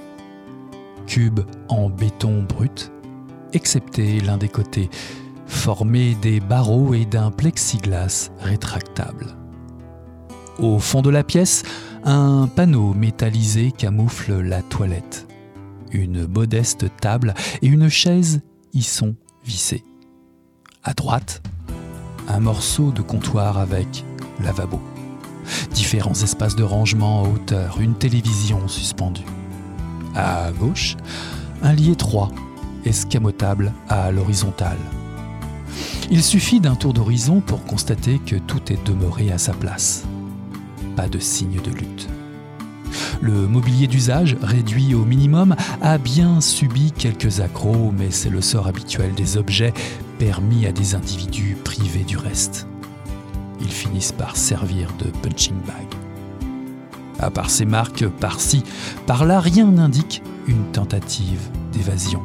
[1.07, 2.89] Cube en béton brut,
[3.51, 4.89] excepté l'un des côtés,
[5.45, 9.35] formé des barreaux et d'un plexiglas rétractable.
[10.57, 11.63] Au fond de la pièce,
[12.05, 15.27] un panneau métallisé camoufle la toilette.
[15.93, 18.41] Une modeste table et une chaise
[18.73, 19.83] y sont vissées.
[20.83, 21.43] À droite,
[22.27, 24.03] un morceau de comptoir avec
[24.43, 24.81] lavabo.
[25.73, 29.25] Différents espaces de rangement en hauteur, une télévision suspendue.
[30.15, 30.97] À gauche,
[31.61, 32.31] un lit étroit,
[32.85, 34.79] escamotable à l'horizontale.
[36.09, 40.03] Il suffit d'un tour d'horizon pour constater que tout est demeuré à sa place.
[40.95, 42.07] Pas de signe de lutte.
[43.21, 48.67] Le mobilier d'usage, réduit au minimum, a bien subi quelques accros, mais c'est le sort
[48.67, 49.73] habituel des objets
[50.19, 52.67] permis à des individus privés du reste.
[53.61, 55.87] Ils finissent par servir de punching bag.
[57.19, 58.63] À part ces marques par-ci,
[59.05, 61.41] par-là, rien n'indique une tentative
[61.71, 62.21] d'évasion.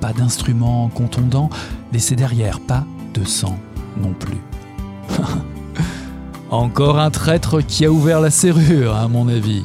[0.00, 1.50] Pas d'instrument contondant
[1.92, 2.84] laissé derrière, pas
[3.14, 3.58] de sang
[4.00, 4.40] non plus.
[6.50, 9.64] Encore un traître qui a ouvert la serrure, à mon avis.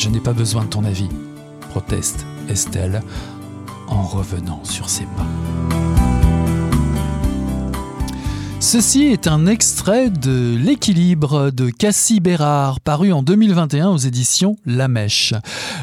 [0.00, 1.10] Je n'ai pas besoin de ton avis,
[1.68, 3.02] proteste Estelle
[3.86, 5.26] en revenant sur ses pas.
[8.60, 14.88] Ceci est un extrait de L'équilibre de Cassie Bérard, paru en 2021 aux éditions La
[14.88, 15.34] Mèche.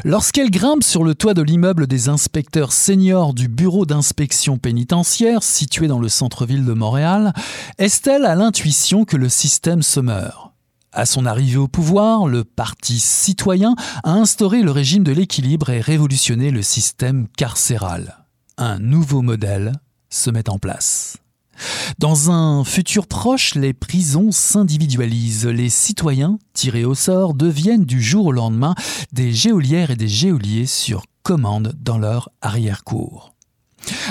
[0.04, 5.86] Lorsqu'elle grimpe sur le toit de l'immeuble des inspecteurs seniors du bureau d'inspection pénitentiaire situé
[5.86, 7.32] dans le centre-ville de Montréal,
[7.78, 10.47] Estelle a l'intuition que le système se meurt.
[10.92, 13.74] À son arrivée au pouvoir, le Parti citoyen
[14.04, 18.24] a instauré le régime de l'équilibre et révolutionné le système carcéral.
[18.56, 19.72] Un nouveau modèle
[20.08, 21.18] se met en place.
[21.98, 25.46] Dans un futur proche, les prisons s'individualisent.
[25.46, 28.74] Les citoyens, tirés au sort, deviennent du jour au lendemain
[29.12, 33.34] des géolières et des géoliers sur commande dans leur arrière-cour.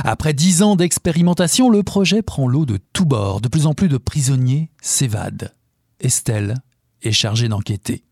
[0.03, 3.41] Après dix ans d'expérimentation, le projet prend l'eau de tous bords.
[3.41, 5.53] De plus en plus de prisonniers s'évadent.
[5.99, 6.55] Estelle
[7.03, 8.03] est chargée d'enquêter.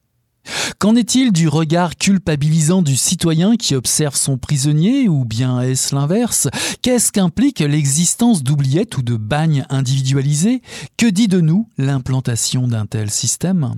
[0.79, 6.47] Qu'en est-il du regard culpabilisant du citoyen qui observe son prisonnier, ou bien est-ce l'inverse?
[6.81, 10.61] Qu'est-ce qu'implique l'existence d'oubliettes ou de bagnes individualisés
[10.97, 13.73] Que dit de nous l'implantation d'un tel système?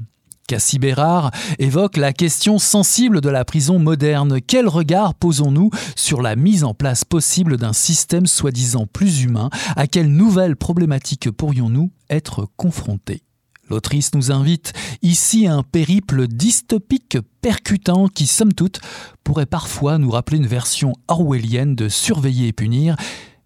[0.47, 4.39] Cassie Bérard évoque la question sensible de la prison moderne.
[4.39, 9.49] Quel regard posons-nous sur la mise en place possible d'un système soi-disant plus humain?
[9.76, 13.26] À quelles nouvelles problématiques pourrions-nous être confrontés?
[13.70, 18.80] L'autrice nous invite ici à un périple dystopique percutant qui, somme toute,
[19.24, 22.95] pourrait parfois nous rappeler une version orwellienne de surveiller et punir,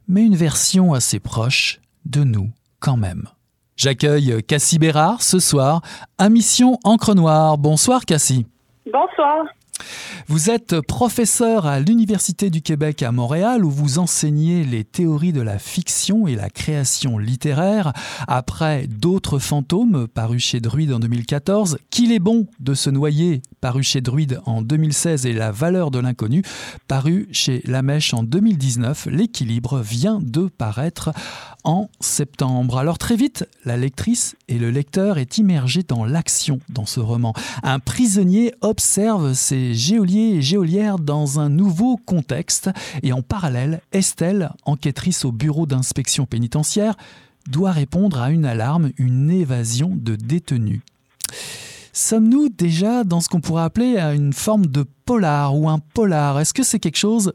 [0.08, 2.50] mais une version assez proche de nous
[2.80, 3.28] quand même.
[3.76, 5.82] J'accueille Cassie Bérard ce soir
[6.18, 7.58] à Mission Encre Noire.
[7.58, 8.46] Bonsoir Cassie.
[8.86, 9.46] Bonsoir.
[10.28, 15.42] Vous êtes professeur à l'Université du Québec à Montréal où vous enseignez les théories de
[15.42, 17.94] la fiction et la création littéraire.
[18.28, 23.84] Après D'autres fantômes, paru chez Druide en 2014, Qu'il est bon de se noyer, paru
[23.84, 26.44] chez Druide en 2016, et La valeur de l'inconnu,
[26.88, 31.12] paru chez La Mèche en 2019, l'équilibre vient de paraître
[31.64, 32.78] en septembre.
[32.78, 37.34] Alors très vite, la lectrice et le lecteur est immergé dans l'action dans ce roman.
[37.64, 42.70] Un prisonnier observe ses géoliers et géolières dans un nouveau contexte
[43.04, 46.96] et en parallèle, Estelle, enquêtrice au bureau d'inspection pénitentiaire,
[47.50, 50.82] doit répondre à une alarme, une évasion de détenus.
[51.94, 56.40] Sommes-nous déjà dans ce qu'on pourrait appeler une forme de polar ou un polar?
[56.40, 57.34] Est-ce que c'est quelque chose,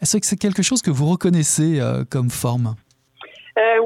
[0.00, 2.74] est-ce que c'est quelque chose que vous reconnaissez euh, comme forme?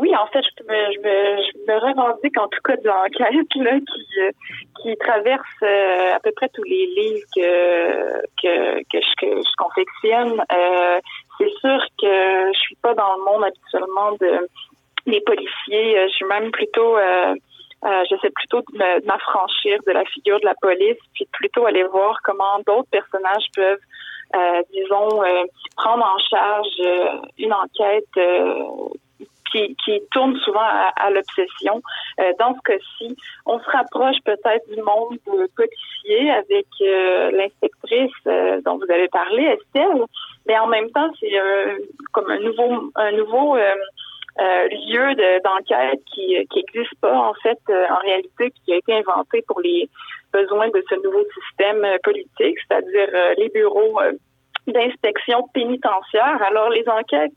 [0.02, 3.54] Oui, en fait, je me, je, me, je me revendique en tout cas de l'enquête
[3.54, 9.26] là, qui, euh, traverse euh, à peu près tous les livres que, que, je, que
[9.26, 10.42] je confectionne.
[10.52, 10.98] Euh,
[11.38, 14.48] c'est sûr que je suis pas dans le monde habituellement de
[15.06, 16.08] des policiers.
[16.08, 16.96] Je suis même plutôt
[18.08, 22.58] j'essaie plutôt de m'affranchir de la figure de la police, puis plutôt aller voir comment
[22.66, 23.78] d'autres personnages peuvent
[24.72, 25.22] disons,
[25.76, 28.14] prendre en charge une enquête
[29.52, 31.82] qui, tourne souvent à, l'obsession.
[32.20, 35.18] Euh, dans ce cas-ci, on se rapproche peut-être du monde
[35.56, 40.04] policier avec euh, l'inspectrice euh, dont vous avez parlé, Estelle,
[40.46, 41.30] mais en même temps, c'est
[42.12, 48.72] comme un nouveau, un nouveau lieu d'enquête qui n'existe pas en fait en réalité, qui
[48.72, 49.88] a été inventé pour les
[50.32, 54.00] besoins de ce nouveau système politique, c'est-à-dire les bureaux
[54.66, 56.42] d'inspection pénitentiaire.
[56.42, 57.32] Alors les enquêtes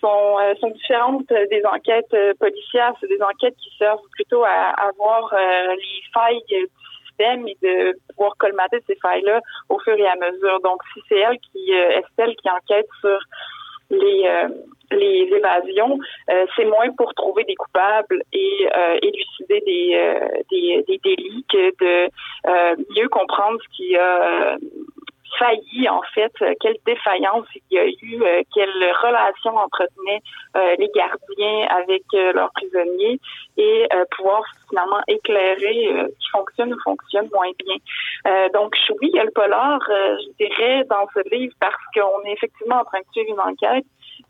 [0.00, 2.94] sont, euh, sont différentes des enquêtes euh, policières.
[3.00, 6.68] C'est des enquêtes qui servent plutôt à, à voir euh, les failles du
[7.06, 10.60] système et de pouvoir colmater ces failles-là au fur et à mesure.
[10.60, 11.72] Donc, si c'est elle qui,
[12.36, 13.18] qui enquête sur
[14.92, 15.98] les évasions,
[16.56, 18.68] c'est moins pour trouver des coupables et
[19.02, 19.60] élucider
[20.50, 22.10] des, délits que de
[22.96, 24.56] mieux comprendre ce qui a
[25.38, 30.22] failli en fait, euh, quelle défaillance il y a eu, euh, quelle relation entretenaient
[30.56, 33.20] euh, les gardiens avec leurs prisonniers
[33.56, 38.48] et pouvoir finalement éclairer ce qui fonctionne ou fonctionne moins bien.
[38.54, 42.32] donc oui, il y a le polar, je dirais, dans ce livre parce qu'on est
[42.32, 43.84] effectivement en train de suivre une enquête,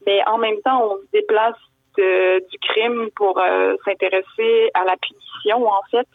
[0.07, 1.57] mais en même temps, on se déplace
[1.97, 3.41] du crime pour
[3.85, 6.09] s'intéresser à la punition, en fait.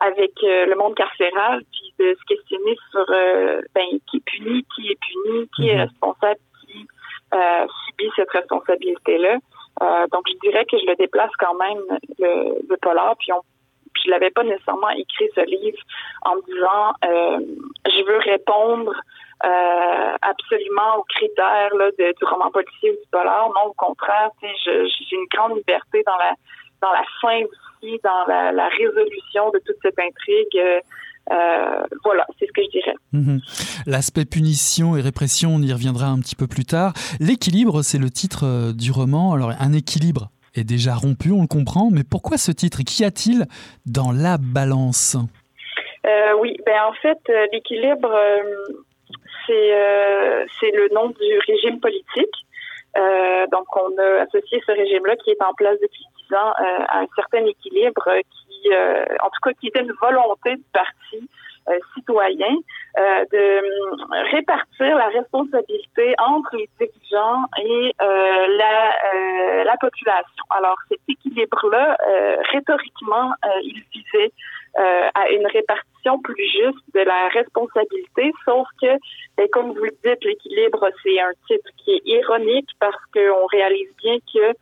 [0.00, 1.62] Avec le monde carcéral,
[1.98, 5.82] de se questionner sur euh, ben, qui punit, qui est puni, qui est mhm.
[5.82, 6.86] responsable, qui
[7.30, 9.36] subit cette responsabilité-là.
[10.10, 11.82] donc, je dirais que je le déplace quand même,
[12.18, 13.42] le, le polar, puis on
[14.04, 15.78] je l'avais pas nécessairement écrit ce livre
[16.22, 18.94] en me disant je veux répondre
[19.40, 23.48] absolument aux critères là, de, du roman policier ou du polar.
[23.48, 26.32] Non, au contraire, j'ai une grande liberté dans la
[26.80, 27.42] dans la fin
[28.02, 30.56] dans la, résolution de toute cette intrigue.
[30.56, 30.80] Euh,
[31.30, 32.94] euh, voilà, c'est ce que je dirais.
[33.12, 33.40] Mhm.
[33.86, 36.92] L'aspect punition et répression, on y reviendra un petit peu plus tard.
[37.20, 39.32] L'équilibre, c'est le titre euh, du roman.
[39.32, 43.46] Alors, un équilibre est déjà rompu, on le comprend, mais pourquoi ce titre qu'y a-t-il
[43.86, 45.16] dans la balance?
[46.40, 47.18] Oui, ben en fait,
[47.52, 48.10] l'équilibre,
[49.46, 52.36] c'est le nom du régime politique.
[53.52, 57.44] donc, on a associé ce régime-là qui est en place depuis euh, à un certain
[57.46, 58.06] équilibre
[58.72, 61.28] euh, en tout cas, qui était une volonté du parti
[61.68, 62.56] euh, citoyen
[62.96, 70.44] de répartir la responsabilité entre les dirigeants et la, la population.
[70.50, 71.96] Alors cet équilibre-là,
[72.50, 73.30] rhétoriquement,
[73.62, 74.32] il visait
[75.14, 78.98] à une répartition plus juste de la responsabilité, sauf que,
[79.36, 83.94] ben, comme vous le dites, l'équilibre, c'est un titre qui est ironique parce qu'on réalise
[84.02, 84.54] bien que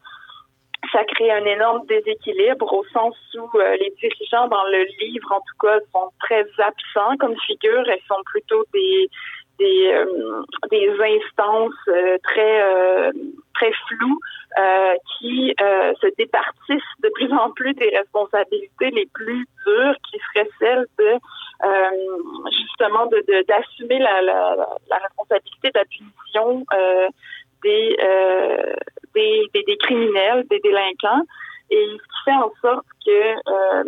[0.96, 5.40] ça crée un énorme déséquilibre au sens où euh, les dirigeants dans le livre, en
[5.40, 7.84] tout cas, sont très absents comme figure.
[7.86, 9.08] Elles sont plutôt des
[9.58, 12.62] des, euh, instances euh, très
[13.54, 14.20] très floues
[15.18, 20.86] qui se départissent de plus en plus des responsabilités les plus dures, qui seraient celles
[20.98, 21.12] de
[22.52, 24.56] justement de d'assumer la, la,
[24.90, 25.80] la, responsabilité de
[27.62, 27.96] des
[29.16, 31.22] des, criminels, des délinquants,
[31.70, 33.84] et ce qui fait en sorte que euh,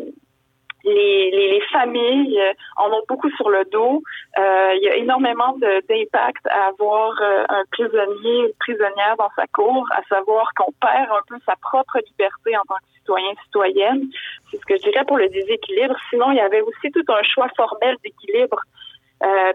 [0.85, 4.03] les, familles euh, en ont beaucoup sur le dos.
[4.39, 7.13] Euh, il y a énormément d'impact à avoir
[7.49, 11.99] un prisonnier, une prisonnière dans sa cour, à savoir qu'on perd un peu sa propre
[11.99, 14.09] liberté en tant que citoyen, citoyenne.
[14.51, 15.97] C'est ce que je dirais pour le déséquilibre.
[16.11, 18.63] Sinon, il y avait aussi tout un choix formel d'équilibre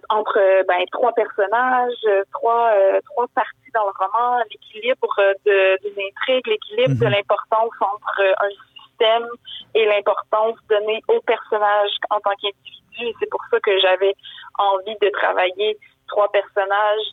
[0.10, 2.72] entre ben, trois personnages, trois,
[3.06, 7.12] trois parties dans le roman, l'équilibre d'une intrigue, l'équilibre de mhm.
[7.12, 8.50] l'importance entre un
[8.84, 9.28] système
[9.74, 13.16] et l'importance donnée au personnage en tant qu'individu.
[13.20, 14.16] C'est pour ça que j'avais
[14.58, 17.08] envie de travailler trois personnages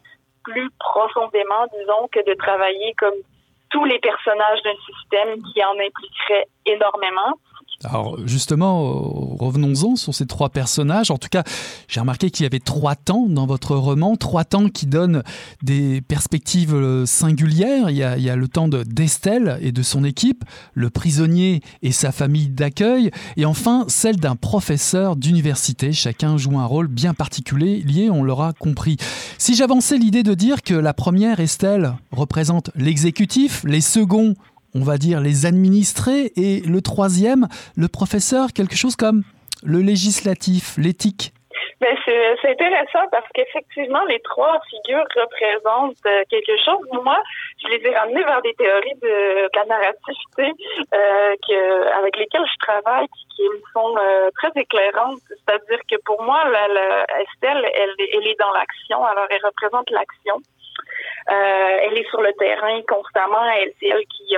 [0.45, 3.15] plus profondément, disons, que de travailler comme
[3.71, 7.39] tous les personnages d'un système qui en impliquerait énormément.
[7.83, 11.11] Alors justement, revenons-en sur ces trois personnages.
[11.11, 11.45] En tout cas,
[11.89, 15.23] j'ai remarqué qu'il y avait trois temps dans votre roman, trois temps qui donnent
[15.63, 17.89] des perspectives euh, singulières.
[17.89, 20.45] Il y a, il y a le temps d'Estelle et de son équipe,
[20.75, 25.93] le prisonnier et sa famille d'accueil, et enfin celle d'un professeur d'université.
[25.93, 28.99] Chacun joue un rôle bien particulier, lié, on l'aura compris.
[29.39, 34.35] Si j'avançais l'idée de dire que la première, Estelle, représente l'exécutif, les seconds
[34.75, 39.23] on va dire, les administrés, et le troisième, le professeur, quelque chose comme
[39.63, 41.33] le législatif, l'éthique.
[41.81, 46.79] Ben c'est intéressant parce qu'effectivement, les trois figures représentent euh, quelque chose.
[46.93, 47.19] Moi,
[47.63, 50.53] je les ai ramenés vers des théories de, la narrativité
[50.93, 55.21] euh, avec lesquelles je travaille, qui, me sont euh, très éclairantes.
[55.29, 56.43] C'est-à-dire que pour moi,
[57.19, 60.37] Estelle, elle, elle est dans l'action, alors elle représente l'action.
[61.29, 63.45] elle est sur le terrain constamment.
[63.57, 64.37] Elle, c'est elle qui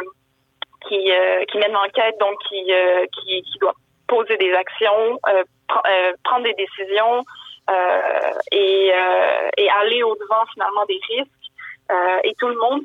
[0.89, 3.75] qui, euh, qui mène l'enquête, donc qui, euh, qui, qui, doit
[4.07, 7.23] poser des actions, euh, prendre des décisions
[8.51, 8.93] et,
[9.57, 11.31] et aller au-devant finalement des risques.
[12.25, 12.83] et tout le monde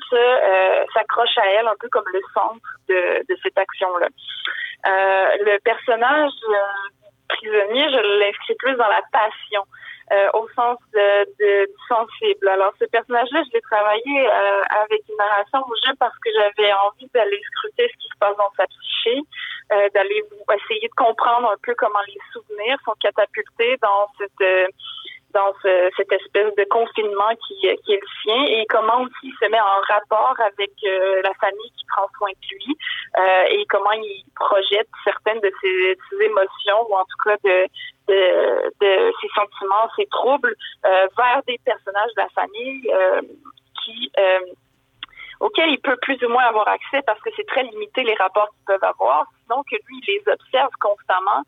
[0.93, 4.08] s'accroche à elle un peu comme le centre de, de cette action-là.
[4.86, 6.32] le personnage
[7.28, 9.64] prisonnier, je l'inscris plus dans la passion.
[10.10, 12.47] Euh, au sens de, de, sensible.
[12.47, 17.10] Alors, ce personnage-là, je l'ai travaillé euh, avec une narration jeu parce que j'avais envie
[17.14, 19.20] d'aller scruter ce qui se passe dans sa psyché,
[19.74, 20.24] euh, d'aller
[20.55, 24.72] essayer de comprendre un peu comment les souvenirs sont catapultés dans cette
[25.38, 29.33] dans ce, cette espèce de confinement qui, qui est le sien et comment aussi il
[29.39, 32.75] se met en rapport avec euh, la famille qui prend soin de lui
[33.17, 37.67] euh, et comment il projette certaines de ses, émotions ou en tout cas de,
[38.09, 43.21] ses sentiments, ses troubles euh, vers des personnages de la famille euh,
[43.83, 44.11] qui
[45.39, 48.49] auxquels il peut plus ou moins avoir accès parce que c'est très limité les rapports
[48.49, 51.43] qu'ils peuvent avoir, sinon que lui, il les observe constamment,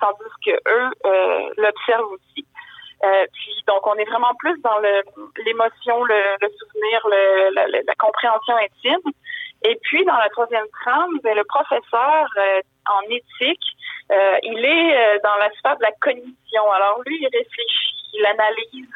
[0.00, 0.90] tandis que eux
[1.56, 2.44] l'observent aussi.
[3.04, 4.78] Euh, puis donc on est vraiment plus dans
[5.44, 9.12] l'émotion, le, le, souvenir, le, la, la, compréhension intime.
[9.64, 13.76] Et puis dans la troisième trame, ben, le professeur euh, en éthique,
[14.12, 16.70] euh, il est dans la sphère de la cognition.
[16.72, 18.88] Alors lui, il réfléchit, il analyse,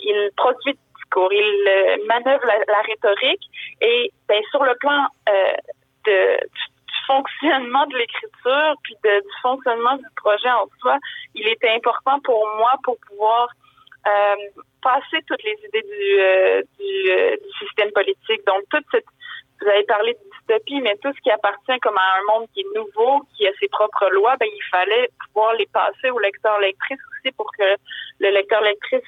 [0.00, 3.44] il produit du discours, il manœuvre la, rhétorique.
[3.80, 5.06] Et ben, sur le plan
[6.06, 6.38] de,
[7.08, 10.98] fonctionnement de l'écriture puis de, du fonctionnement du projet en soi,
[11.34, 13.48] il était important pour moi pour pouvoir
[14.06, 18.46] euh, passer toutes les idées du, euh, euh, du, système politique.
[18.46, 19.04] Donc, toute cette,
[19.60, 22.60] vous avez parlé de dystopie, mais tout ce qui appartient comme à un monde qui
[22.60, 27.00] est nouveau, qui a ses propres lois, ben, il fallait pouvoir les passer au lecteur-lectrice
[27.10, 27.74] aussi pour que
[28.20, 29.02] le lecteur-lectrice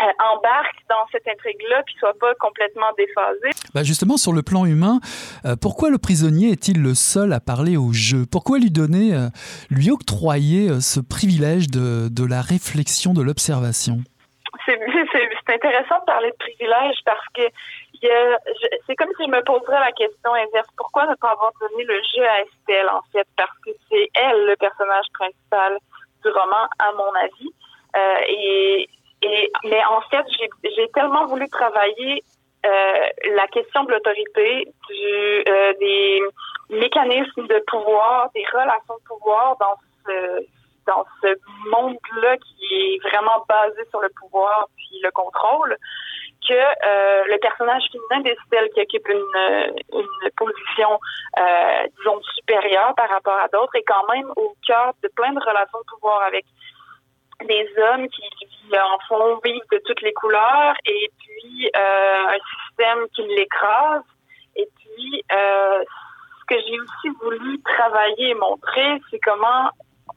[0.00, 3.50] embarque dans cette intrigue-là puis soit pas complètement déphasé.
[3.74, 5.00] Bah justement, sur le plan humain,
[5.44, 8.24] euh, pourquoi le prisonnier est-il le seul à parler au jeu?
[8.30, 9.28] Pourquoi lui donner, euh,
[9.70, 13.98] lui octroyer euh, ce privilège de, de la réflexion, de l'observation?
[14.68, 17.42] C'est intéressant de parler de privilège parce que
[18.86, 20.68] c'est comme si je me poserais la question inverse.
[20.76, 23.26] Pourquoi ne pas avoir donné le jeu à Estelle, en fait?
[23.36, 25.78] Parce que c'est elle le personnage principal
[26.22, 27.50] du roman, à mon avis.
[27.96, 28.88] Euh, et
[29.22, 30.24] et, mais en fait,
[30.64, 32.22] j'ai tellement voulu travailler
[32.66, 36.20] euh, la question de l'autorité, du, euh, des
[36.70, 40.46] mécanismes de pouvoir, des relations de pouvoir dans ce,
[40.86, 41.28] dans ce
[41.70, 45.76] monde-là qui est vraiment basé sur le pouvoir puis le contrôle,
[46.48, 50.98] que euh, le personnage féminin d'Estelle qui occupe une, une position,
[51.38, 55.40] euh, disons, supérieure par rapport à d'autres, est quand même au cœur de plein de
[55.40, 56.44] relations de pouvoir avec
[57.44, 58.24] des hommes qui,
[58.72, 64.02] en font vivre de toutes les couleurs et puis euh, un système qui l'écrase.
[64.56, 65.82] Et puis, euh,
[66.40, 69.70] ce que j'ai aussi voulu travailler et montrer, c'est comment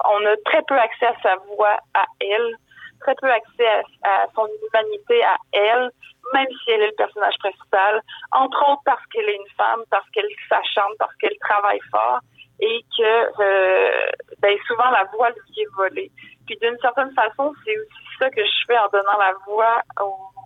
[0.05, 2.55] on a très peu accès à sa voix à elle,
[3.01, 3.67] très peu accès
[4.03, 5.89] à, son humanité à elle,
[6.33, 8.01] même si elle est le personnage principal,
[8.31, 12.19] entre autres parce qu'elle est une femme, parce qu'elle s'acharne, parce qu'elle travaille fort
[12.61, 16.11] et que euh, ben, souvent la voix lui est volée.
[16.51, 19.81] Puis d'une certaine façon, c'est aussi ça que je fais en donnant la voix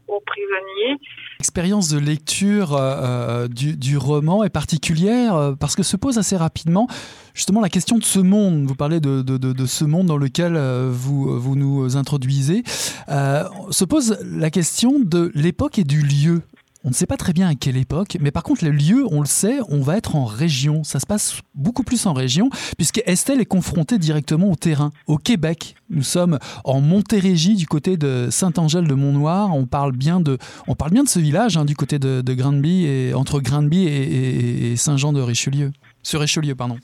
[0.07, 1.01] aux, prisonniers.
[1.39, 6.37] L'expérience de lecture euh, euh, du, roman est particulière euh, parce que se pose assez
[6.37, 6.87] rapidement
[7.33, 8.65] justement la question de ce monde.
[8.65, 10.55] Vous parlez de, ce monde dans lequel
[10.91, 12.61] vous, vous nous introduisez.
[12.67, 16.43] se pose la question de l'époque et du lieu.
[16.85, 19.19] On ne sait pas très bien à quelle époque, mais par contre, le lieu, on
[19.19, 20.83] le sait, on va être en région.
[20.83, 25.17] Ça se passe beaucoup plus en région, puisque Estelle est confrontée directement au terrain, au
[25.17, 25.73] Québec.
[25.89, 29.55] Nous sommes en Montérégie, du côté de Saint-Angèle de Mont-Noir.
[29.55, 33.11] On parle bien de, on parle bien de ce village, hein, du côté de, Granby,
[33.15, 35.71] entre Granby et, Saint-Jean de Richelieu.
[36.03, 36.77] Sur Richelieu, pardon.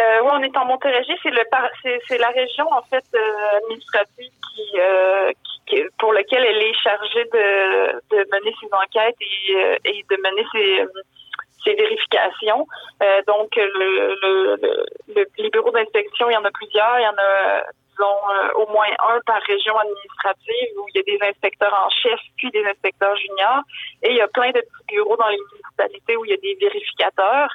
[0.00, 1.14] Euh, oui, on est en Montérégie.
[1.22, 5.30] C'est la région en fait euh, administrative qui, euh,
[5.98, 10.84] pour lequel elle est chargée de, mener ses enquêtes et, euh, de mener ses,
[11.64, 12.66] ses vérifications.
[13.02, 14.56] Euh, donc, le, le,
[15.14, 16.98] le, les bureaux d'inspection, il y en a plusieurs.
[16.98, 21.00] Il y en a, disons, euh, au moins un par région administrative où il y
[21.00, 23.62] a des inspecteurs en chef puis des inspecteurs juniors.
[24.02, 26.56] Et il y a plein de bureaux dans les municipalités où il y a des
[26.60, 27.50] vérificateurs.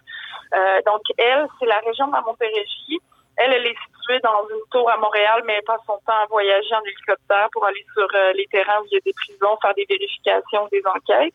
[0.53, 2.99] Euh, donc, elle, c'est la région de la Montérégie.
[3.38, 3.76] Elle, elle est
[4.24, 7.66] dans une tour à Montréal, mais elle passe son temps à voyager en hélicoptère pour
[7.66, 10.84] aller sur euh, les terrains où il y a des prisons, faire des vérifications, des
[10.86, 11.34] enquêtes.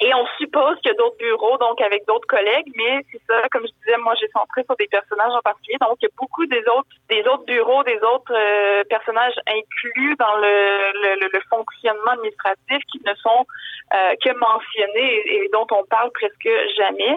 [0.00, 3.42] Et on suppose qu'il y a d'autres bureaux, donc avec d'autres collègues, mais c'est ça,
[3.50, 5.76] comme je disais, moi j'ai centré sur des personnages en particulier.
[5.80, 10.14] Donc il y a beaucoup des autres, des autres bureaux, des autres euh, personnages inclus
[10.16, 13.46] dans le, fonctionnement administratif qui ne sont
[13.94, 17.16] euh, que mentionnés et, dont on parle presque jamais.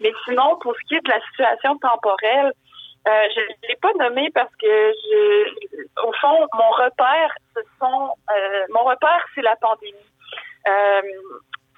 [0.00, 2.52] Mais sinon, pour ce qui est de la situation temporelle,
[3.08, 5.50] euh, je ne l'ai pas nommé parce que je,
[6.06, 9.92] au fond, mon repère, ce sont, euh, mon repère, c'est la pandémie.
[10.68, 11.02] Euh,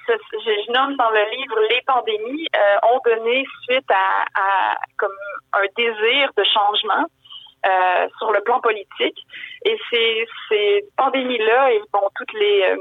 [0.06, 5.16] je, nomme dans le livre les pandémies euh, ont donné suite à, à, comme
[5.54, 7.06] un désir de changement
[7.66, 9.18] euh, sur le plan politique.
[9.64, 12.76] Et ces, ces pandémies-là et bon toutes les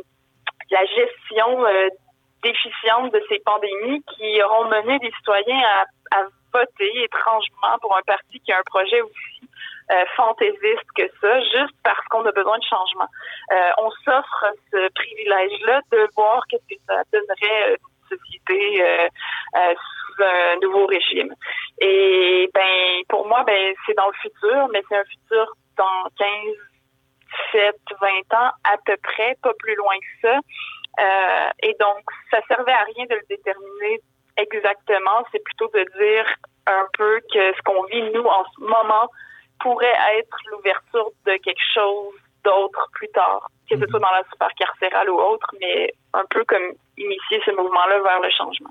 [0.72, 1.66] la gestion
[2.41, 6.24] déficiente de ces pandémies qui auront mené des citoyens à, à
[6.54, 9.49] voter étrangement pour un parti qui a un projet aussi
[9.91, 13.08] euh, fantaisiste que ça, juste parce qu'on a besoin de changement.
[13.51, 19.10] Euh, on s'offre ce privilège-là de voir qu'est-ce que ça donnerait une société euh,
[19.76, 21.36] sous un nouveau régime.
[21.80, 26.28] Et ben pour moi, ben c'est dans le futur, mais c'est un futur dans 15,
[27.51, 30.39] 7, 20 ans à peu près, pas plus loin que ça.
[31.64, 33.99] Et donc, ça servait à rien de le déterminer
[34.38, 35.24] exactement.
[35.32, 36.26] C'est plutôt de dire
[36.68, 39.10] un peu que ce qu'on vit, nous, en ce moment,
[39.60, 42.14] pourrait être l'ouverture de quelque chose
[42.44, 43.89] d'autres plus tard, que ce mhm.
[43.89, 48.22] soit dans la super carcérale ou autre, mais un peu comme initier ce mouvement-là vers
[48.22, 48.70] le changement.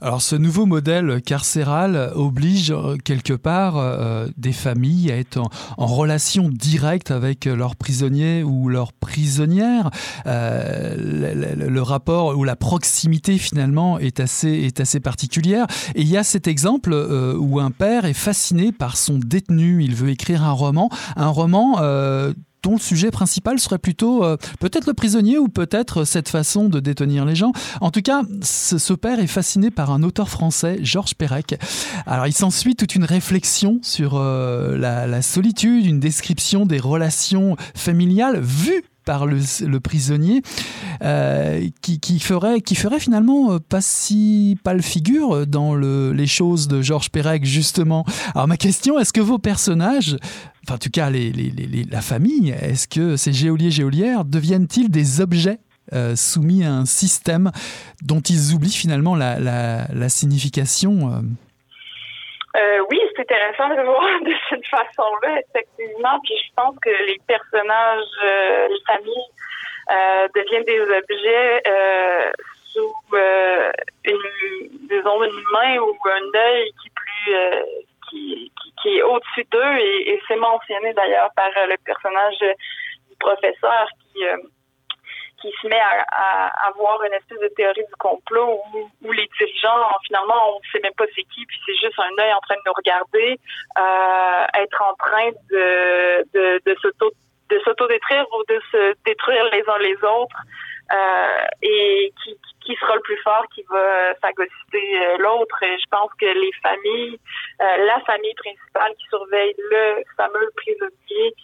[0.00, 5.38] Alors ce nouveau modèle carcéral oblige euh, quelque part euh, des familles à être
[5.76, 9.90] en, relation directe avec leurs prisonniers ou leurs prisonnières.
[10.26, 15.66] Euh, le, rapport ou la proximité finalement est assez, est assez particulière.
[15.94, 19.82] Et il y a cet exemple où un père est fasciné par son détenu.
[19.82, 21.78] Il veut écrire un roman, un roman
[22.62, 26.80] dont le sujet principal serait plutôt euh, peut-être le prisonnier ou peut-être cette façon de
[26.80, 27.52] détenir les gens.
[27.80, 31.58] En tout cas, ce, père est fasciné par un auteur français, Georges Perec.
[32.06, 38.40] Alors il s'ensuit toute une réflexion sur euh, la, solitude, une description des relations familiales
[38.40, 40.42] vues par le, prisonnier,
[41.02, 47.10] euh, qui, ferait, qui ferait finalement pas si pâle figure dans les choses de Georges
[47.10, 48.04] Perec, justement.
[48.34, 50.16] Alors ma question, est-ce que vos personnages
[50.68, 55.58] en tout cas la famille, est-ce que ces géoliers géolières deviennent-ils des objets
[55.92, 57.50] euh, soumis à un système
[58.02, 61.24] dont ils oublient finalement la, signification
[62.56, 62.58] euh?
[62.58, 66.18] Euh, oui, c'est intéressant de voir de cette façon-là, effectivement.
[66.24, 69.30] Puis je pense que les personnages, les familles
[70.34, 71.62] deviennent des objets
[72.66, 72.94] sous
[74.04, 77.34] une, disons, une main ou un œil qui plus
[78.10, 83.86] qui, qui, est au-dessus d'eux et, c'est mentionné d'ailleurs par euh, le personnage du professeur
[83.98, 84.36] qui euh,
[85.40, 88.60] qui se met à, avoir une espèce de théorie du complot
[89.02, 92.22] où, les dirigeants, finalement, on ne sait même pas c'est qui, puis c'est juste un
[92.22, 93.38] œil en train de nous regarder,
[93.78, 97.10] euh, être en train de, de, de s'auto
[97.50, 100.36] de s'auto-détruire ou de se détruire les uns les autres
[100.92, 105.56] euh, et qui, qui sera le plus fort qui va phagocyter euh, l'autre.
[105.60, 107.18] Je pense que les familles,
[107.60, 111.34] euh, la famille principale qui surveille le fameux prisonnier,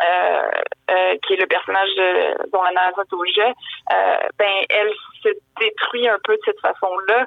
[0.00, 1.90] qui est le personnage
[2.52, 3.52] dont la navette au jeu,
[4.38, 4.92] ben elle
[5.22, 5.28] se
[5.60, 7.24] détruit un peu de cette façon-là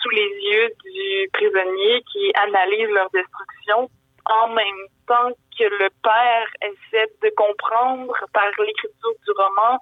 [0.00, 3.90] sous les yeux du prisonnier qui analyse leur destruction
[4.24, 9.78] en même temps que le père essaie de comprendre par l'écriture du roman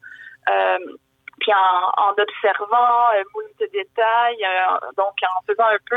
[1.41, 3.23] puis en, en observant euh,
[3.61, 5.97] de détails, euh, donc en faisant un peu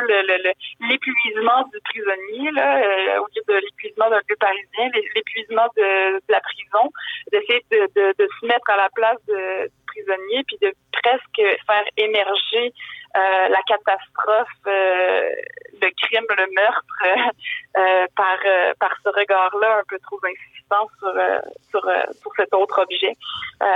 [0.90, 6.42] l'épuisement du prisonnier, là, euh, au lieu de l'épuisement d'un lieu parisien, l'épuisement de, la
[6.42, 6.92] prison,
[7.32, 9.70] d'essayer de, de, de, se mettre à la place de,
[10.48, 12.74] puis de presque faire émerger
[13.16, 15.30] euh, la catastrophe, euh,
[15.82, 17.04] le crime, le meurtre
[17.78, 18.38] euh, par
[18.80, 21.14] par ce regard-là un peu trop insistant sur
[21.70, 21.82] sur,
[22.22, 23.16] sur cet autre objet.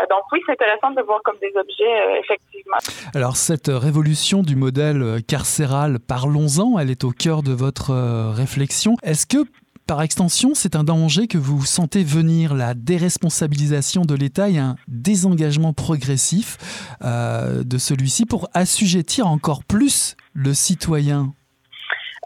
[0.10, 2.78] donc oui, c'est intéressant de voir comme des objets effectivement.
[3.16, 7.94] Alors cette révolution du modèle carcéral, parlons-en, elle est au cœur de votre
[8.36, 8.96] réflexion.
[9.04, 9.48] Est-ce que
[9.88, 14.76] par extension, c'est un danger que vous sentez venir, la déresponsabilisation de l'État et un
[14.88, 16.58] désengagement progressif
[17.04, 21.34] euh, de celui-ci pour assujettir encore plus le citoyen.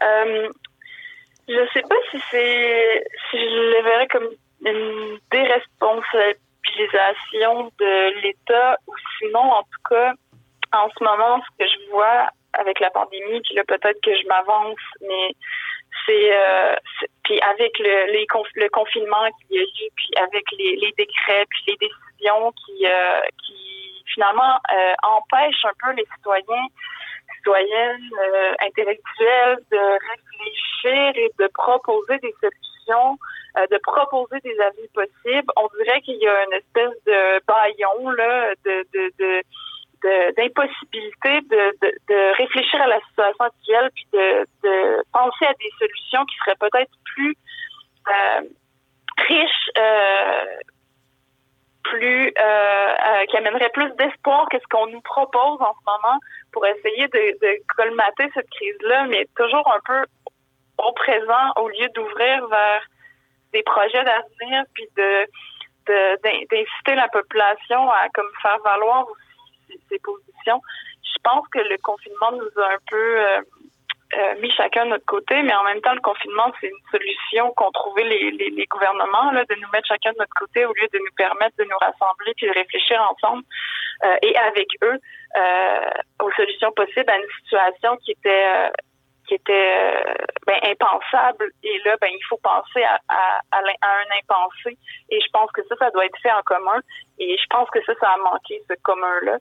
[0.02, 0.48] Euh,
[1.48, 2.34] Je ne sais pas si, si
[3.32, 4.28] je le verrais comme
[4.64, 10.12] une déresponsabilisation de l'État ou sinon, en tout cas,
[10.72, 14.26] en ce moment, ce que je vois avec la pandémie, puis là, peut-être que je
[14.28, 15.34] m'avance, mais
[16.06, 16.32] c'est
[17.24, 21.64] puis avec le, les le confinement qu'il y a eu, puis avec les, décrets, puis
[21.68, 26.66] les décisions qui euh, qui finalement euh, empêchent un peu les citoyens
[27.38, 28.10] citoyennes
[28.60, 33.18] intellectuelles de réfléchir et de proposer des solutions,
[33.70, 35.52] de proposer des avis possibles.
[35.56, 39.42] On dirait qu'il y a une espèce de baillon là de, de, de
[40.02, 45.70] d'impossibilité de, de, de, réfléchir à la situation actuelle puis de, de penser à des
[45.78, 47.36] solutions qui seraient peut-être plus
[48.08, 48.40] euh,
[49.28, 50.44] riches, euh,
[51.82, 56.18] plus euh, qui amèneraient plus d'espoir que ce qu'on nous propose en ce moment
[56.52, 60.04] pour essayer de, colmater cette crise-là, mais toujours un peu
[60.78, 62.82] au présent au lieu d'ouvrir vers
[63.52, 65.26] des projets d'avenir puis de
[65.86, 69.25] d'inciter la population à comme faire valoir aussi
[69.88, 70.60] ses, positions.
[71.02, 73.40] Je pense que le confinement nous a un peu euh,
[74.16, 77.52] euh, mis chacun de notre côté, mais en même temps, le confinement, c'est une solution
[77.54, 81.14] qu'ont trouvé les, gouvernements, de nous mettre chacun de notre côté au lieu de nous
[81.16, 83.42] permettre de nous rassembler puis de réfléchir ensemble
[84.04, 84.98] euh, et avec eux
[86.22, 88.62] aux solutions possibles à une situation qui était
[90.46, 91.50] ben, impensable.
[91.62, 94.78] Et là, ben, il faut penser à, à, un impensé.
[95.10, 96.80] Et je pense que ça, ça doit être fait en commun.
[97.18, 99.38] Et je pense que ça, ça a manqué, ce commun-là.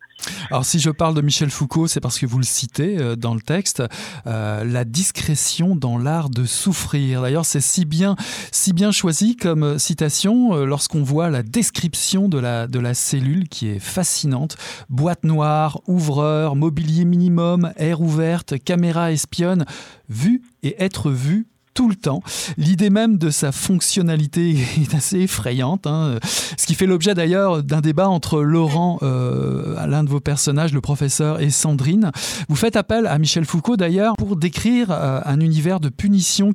[0.49, 3.33] Alors, si je parle de Michel Foucault, c'est parce que vous le citez euh, dans
[3.33, 3.83] le texte,
[4.27, 7.21] euh, la discrétion dans l'art de souffrir.
[7.21, 8.15] D'ailleurs, c'est si bien,
[8.51, 13.49] si bien choisi comme citation euh, lorsqu'on voit la description de la, de la cellule
[13.49, 14.55] qui est fascinante.
[14.89, 19.65] Boîte noire, ouvreur, mobilier minimum, air ouverte, caméra espionne,
[20.07, 22.21] vue et être vue tout le temps.
[22.57, 26.17] L'idée même de sa fonctionnalité est assez effrayante, hein.
[26.23, 30.81] ce qui fait l'objet d'ailleurs d'un débat entre Laurent, euh, l'un de vos personnages, le
[30.81, 32.11] professeur, et Sandrine.
[32.49, 36.51] Vous faites appel à Michel Foucault d'ailleurs pour décrire euh, un univers de punition.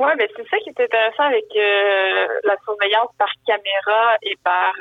[0.00, 4.74] Oui, mais c'est ça qui est intéressant avec euh, la surveillance par caméra et par,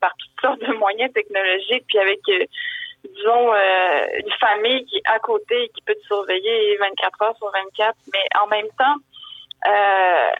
[0.00, 2.20] par toutes sortes de moyens technologiques, puis avec
[3.04, 7.52] disons, une famille qui est à côté et qui peut te surveiller 24 heures sur
[7.52, 8.96] 24, mais en même temps,
[9.66, 10.30] euh,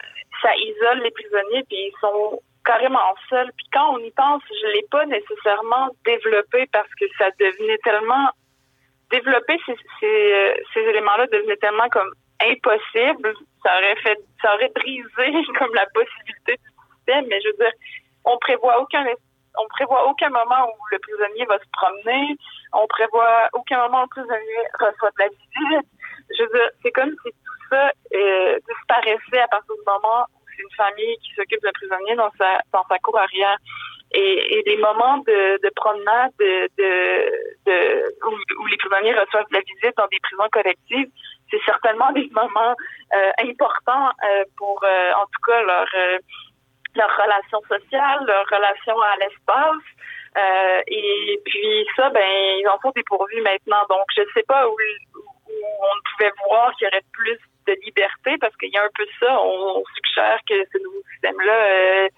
[0.43, 3.51] ça isole les prisonniers, puis ils sont carrément seuls.
[3.57, 8.29] Puis quand on y pense, je l'ai pas nécessairement développé parce que ça devenait tellement
[9.11, 12.11] développer euh, ces éléments-là devenait tellement comme
[12.43, 13.35] impossible.
[13.63, 17.27] Ça aurait fait, ça aurait brisé comme la possibilité du système.
[17.29, 17.73] Mais je veux dire,
[18.25, 19.07] on prévoit aucun,
[19.59, 22.37] on prévoit aucun moment où le prisonnier va se promener.
[22.73, 25.89] On prévoit aucun moment où le prisonnier reçoit de la visite.
[26.37, 27.33] Je veux dire, c'est comme si
[27.71, 32.15] ça euh, disparaissait à partir du moment où c'est une famille qui s'occupe d'un prisonnier
[32.17, 33.57] dans sa, dans sa cour arrière.
[34.13, 38.15] Et, et les moments de, de promenade de, de,
[38.59, 41.11] où, les prisonniers reçoivent la visite dans des prisons collectives,
[41.51, 42.75] c'est certainement des moments
[43.15, 45.87] euh, importants euh, pour, en tout cas, leur,
[46.95, 50.85] leur relation sociale, leur relation à l'espace.
[50.87, 52.23] et puis ça, ben,
[52.61, 53.85] ils en sont dépourvus maintenant.
[53.91, 55.53] Donc, je ne sais pas où, où
[55.83, 59.07] on pouvait voir qu'il y aurait plus de liberté parce qu'il y a un peu
[59.21, 59.41] ça.
[59.41, 62.09] On, suggère que ce nouveau système-là, euh,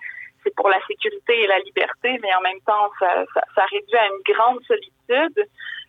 [0.42, 4.34] c'est pour la sécurité et la liberté, mais en même temps, ça, réduit à une
[4.34, 5.38] grande solitude.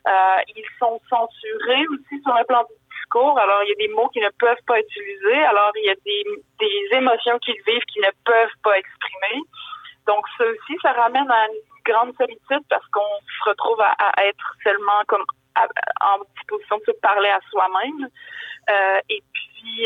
[0.07, 3.37] Euh, ils sont censurés aussi sur le plan du discours.
[3.37, 5.43] Alors, il y a des mots qui ne peuvent pas être utilisés.
[5.45, 9.41] Alors, il y a des, émotions qu'ils vivent qui ne peuvent pas exprimer.
[10.07, 14.55] Donc, ça aussi, ça ramène à une grande solitude parce qu'on se retrouve à, être
[14.63, 15.23] seulement comme
[16.01, 18.09] en disposition de parler à soi-même.
[18.69, 18.99] Euh,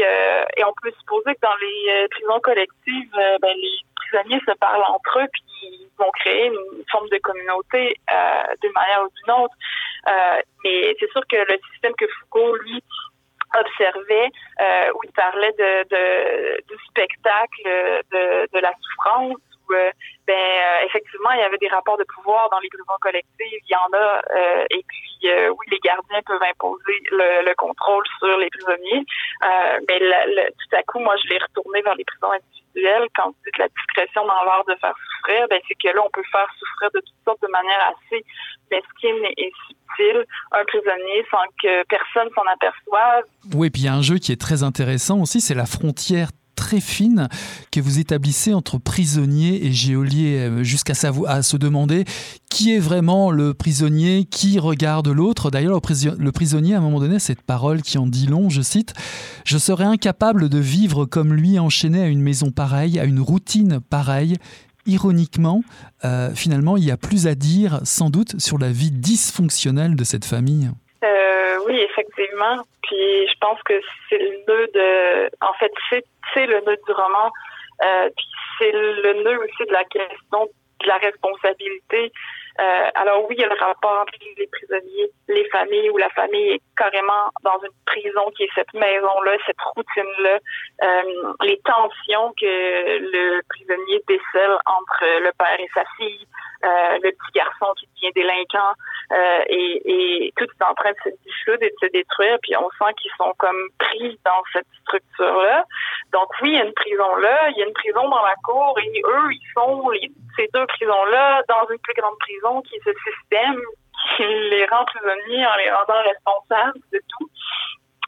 [0.03, 3.11] euh, et on peut supposer que dans les euh, prisons collectives,
[3.41, 7.95] ben, les prisonniers se parlent entre eux, puis ils vont créer une forme de communauté
[8.61, 9.55] d'une manière ou d'une autre.
[10.63, 12.83] mais c'est sûr que le système que Foucault, lui,
[13.55, 14.29] observait,
[14.95, 19.37] où il parlait de, du spectacle, de la souffrance,
[19.69, 23.71] ben euh, effectivement il y avait des rapports de pouvoir dans les prisons collectives, il
[23.71, 28.37] y en a euh, et puis euh, oui les gardiens peuvent imposer le, contrôle sur
[28.37, 29.05] les prisonniers,
[29.87, 33.07] mais tout à coup moi je l'ai retourné vers les prisons individuelles.
[33.15, 36.09] Quand vous dites la discrétion dans l'art de faire souffrir, ben c'est que là on
[36.09, 38.25] peut faire souffrir de toutes sortes de manières assez
[38.71, 43.23] mesquines et subtiles un prisonnier sans que personne s'en aperçoive.
[43.53, 46.29] Oui, puis il y a un jeu qui est très intéressant aussi, c'est la frontière
[46.63, 47.27] très fine
[47.71, 52.05] que vous établissez entre prisonnier et geôlier, euh, jusqu'à se demander
[52.49, 55.51] qui est vraiment le prisonnier, qui regarde l'autre.
[55.51, 58.93] D'ailleurs, le, prisonnier, à un moment donné, cette parole qui en dit long, je cite,
[59.45, 63.81] Je serais incapable de vivre comme lui enchaîné à une maison pareille, à une routine
[63.81, 64.37] pareille.
[64.85, 65.63] Ironiquement,
[66.05, 70.03] euh, finalement, il y a plus à dire, sans doute, sur la vie dysfonctionnelle de
[70.05, 70.69] cette famille.
[71.03, 72.63] Euh, oui, effectivement.
[72.83, 73.73] Puis je pense que
[74.09, 75.29] c'est le de.
[75.41, 76.05] En fait, c'est
[76.35, 77.31] le nœud du roman.
[77.83, 78.27] Euh, puis
[78.59, 80.49] c'est le nœud aussi de la question
[80.81, 82.11] de la responsabilité.
[82.59, 86.09] Euh, alors oui, il y a le rapport entre les prisonniers, les familles, où la
[86.09, 90.37] famille est carrément dans une prison qui est cette maison-là, cette routine-là,
[90.83, 96.27] euh, les tensions que le prisonnier décèle entre le père et sa fille,
[96.63, 98.73] le petit garçon qui devient délinquant
[99.49, 102.69] et, et, tout est en train de se dissoudre et de se détruire, puis on
[102.69, 105.65] sent qu'ils sont comme pris dans cette structure-là.
[106.13, 108.35] Donc oui, il y a une prison là, il y a une prison dans la
[108.43, 112.75] cour et eux, ils sont les, ces deux prisons-là dans une plus grande prison qui
[112.75, 113.59] est ce système
[114.15, 117.29] qui les rend prisonniers en les rendant responsables de tout.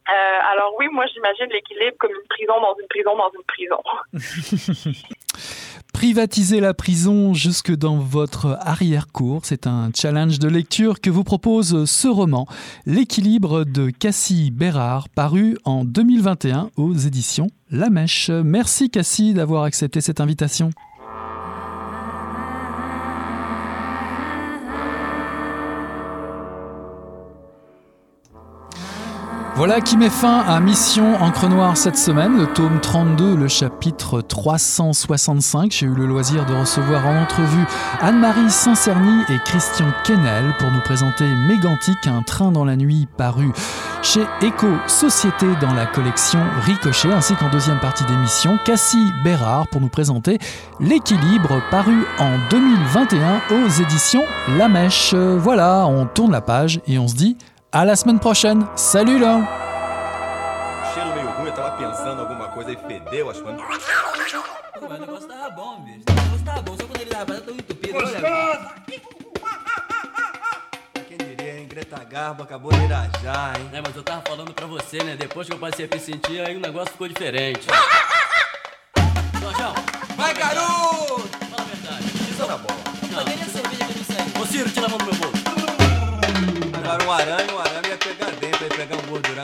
[0.08, 3.82] Euh, alors oui, moi j'imagine l'équilibre comme une prison dans une prison dans une prison.
[5.96, 11.86] Privatiser la prison jusque dans votre arrière-cour, c'est un challenge de lecture que vous propose
[11.86, 12.46] ce roman,
[12.84, 18.28] L'équilibre de Cassie Bérard, paru en 2021 aux éditions La Mèche.
[18.28, 20.68] Merci Cassie d'avoir accepté cette invitation.
[29.56, 34.20] Voilà qui met fin à Mission Encre Noire cette semaine, le tome 32, le chapitre
[34.20, 35.72] 365.
[35.72, 37.64] J'ai eu le loisir de recevoir en entrevue
[38.02, 43.50] Anne-Marie Saint-Cerny et Christian Kennel pour nous présenter Mégantic, un train dans la nuit paru
[44.02, 49.80] chez Eco Société dans la collection Ricochet, ainsi qu'en deuxième partie d'émission, Cassie Bérard pour
[49.80, 50.38] nous présenter
[50.80, 54.24] L'équilibre paru en 2021 aux éditions
[54.58, 55.14] La Mèche.
[55.14, 57.38] Voilà, on tourne la page et on se dit
[57.80, 58.66] à la semaine prochaine.
[58.74, 59.36] Salut là!
[60.82, 63.52] O cheiro meio ruim, eu tava pensando alguma coisa e fedeu, acho que.
[63.52, 66.04] Mas o negócio tava bom, bicho.
[66.08, 67.92] O negócio tava bom, só quando ele tava tão entupido.
[67.92, 68.70] Gostoso!
[71.06, 71.68] Quem diria, hein?
[71.68, 73.68] Greta Garbo acabou de irajar, hein?
[73.72, 75.14] É, mas eu tava falando pra você, né?
[75.16, 77.66] Depois que eu passei a me sentir, aí o negócio ficou diferente.
[79.38, 79.74] Jorjão!
[80.16, 81.28] Vai, garoto!
[81.50, 82.04] Fala a verdade.
[82.30, 82.74] Isso tá bom.
[83.10, 83.18] Não.
[83.18, 85.25] Cadê a cerveja que eu me Ô, Ciro, tira a mão do meu bolso
[87.06, 89.35] um arame, um arame ia pegar dentro, ia pegar um gordo.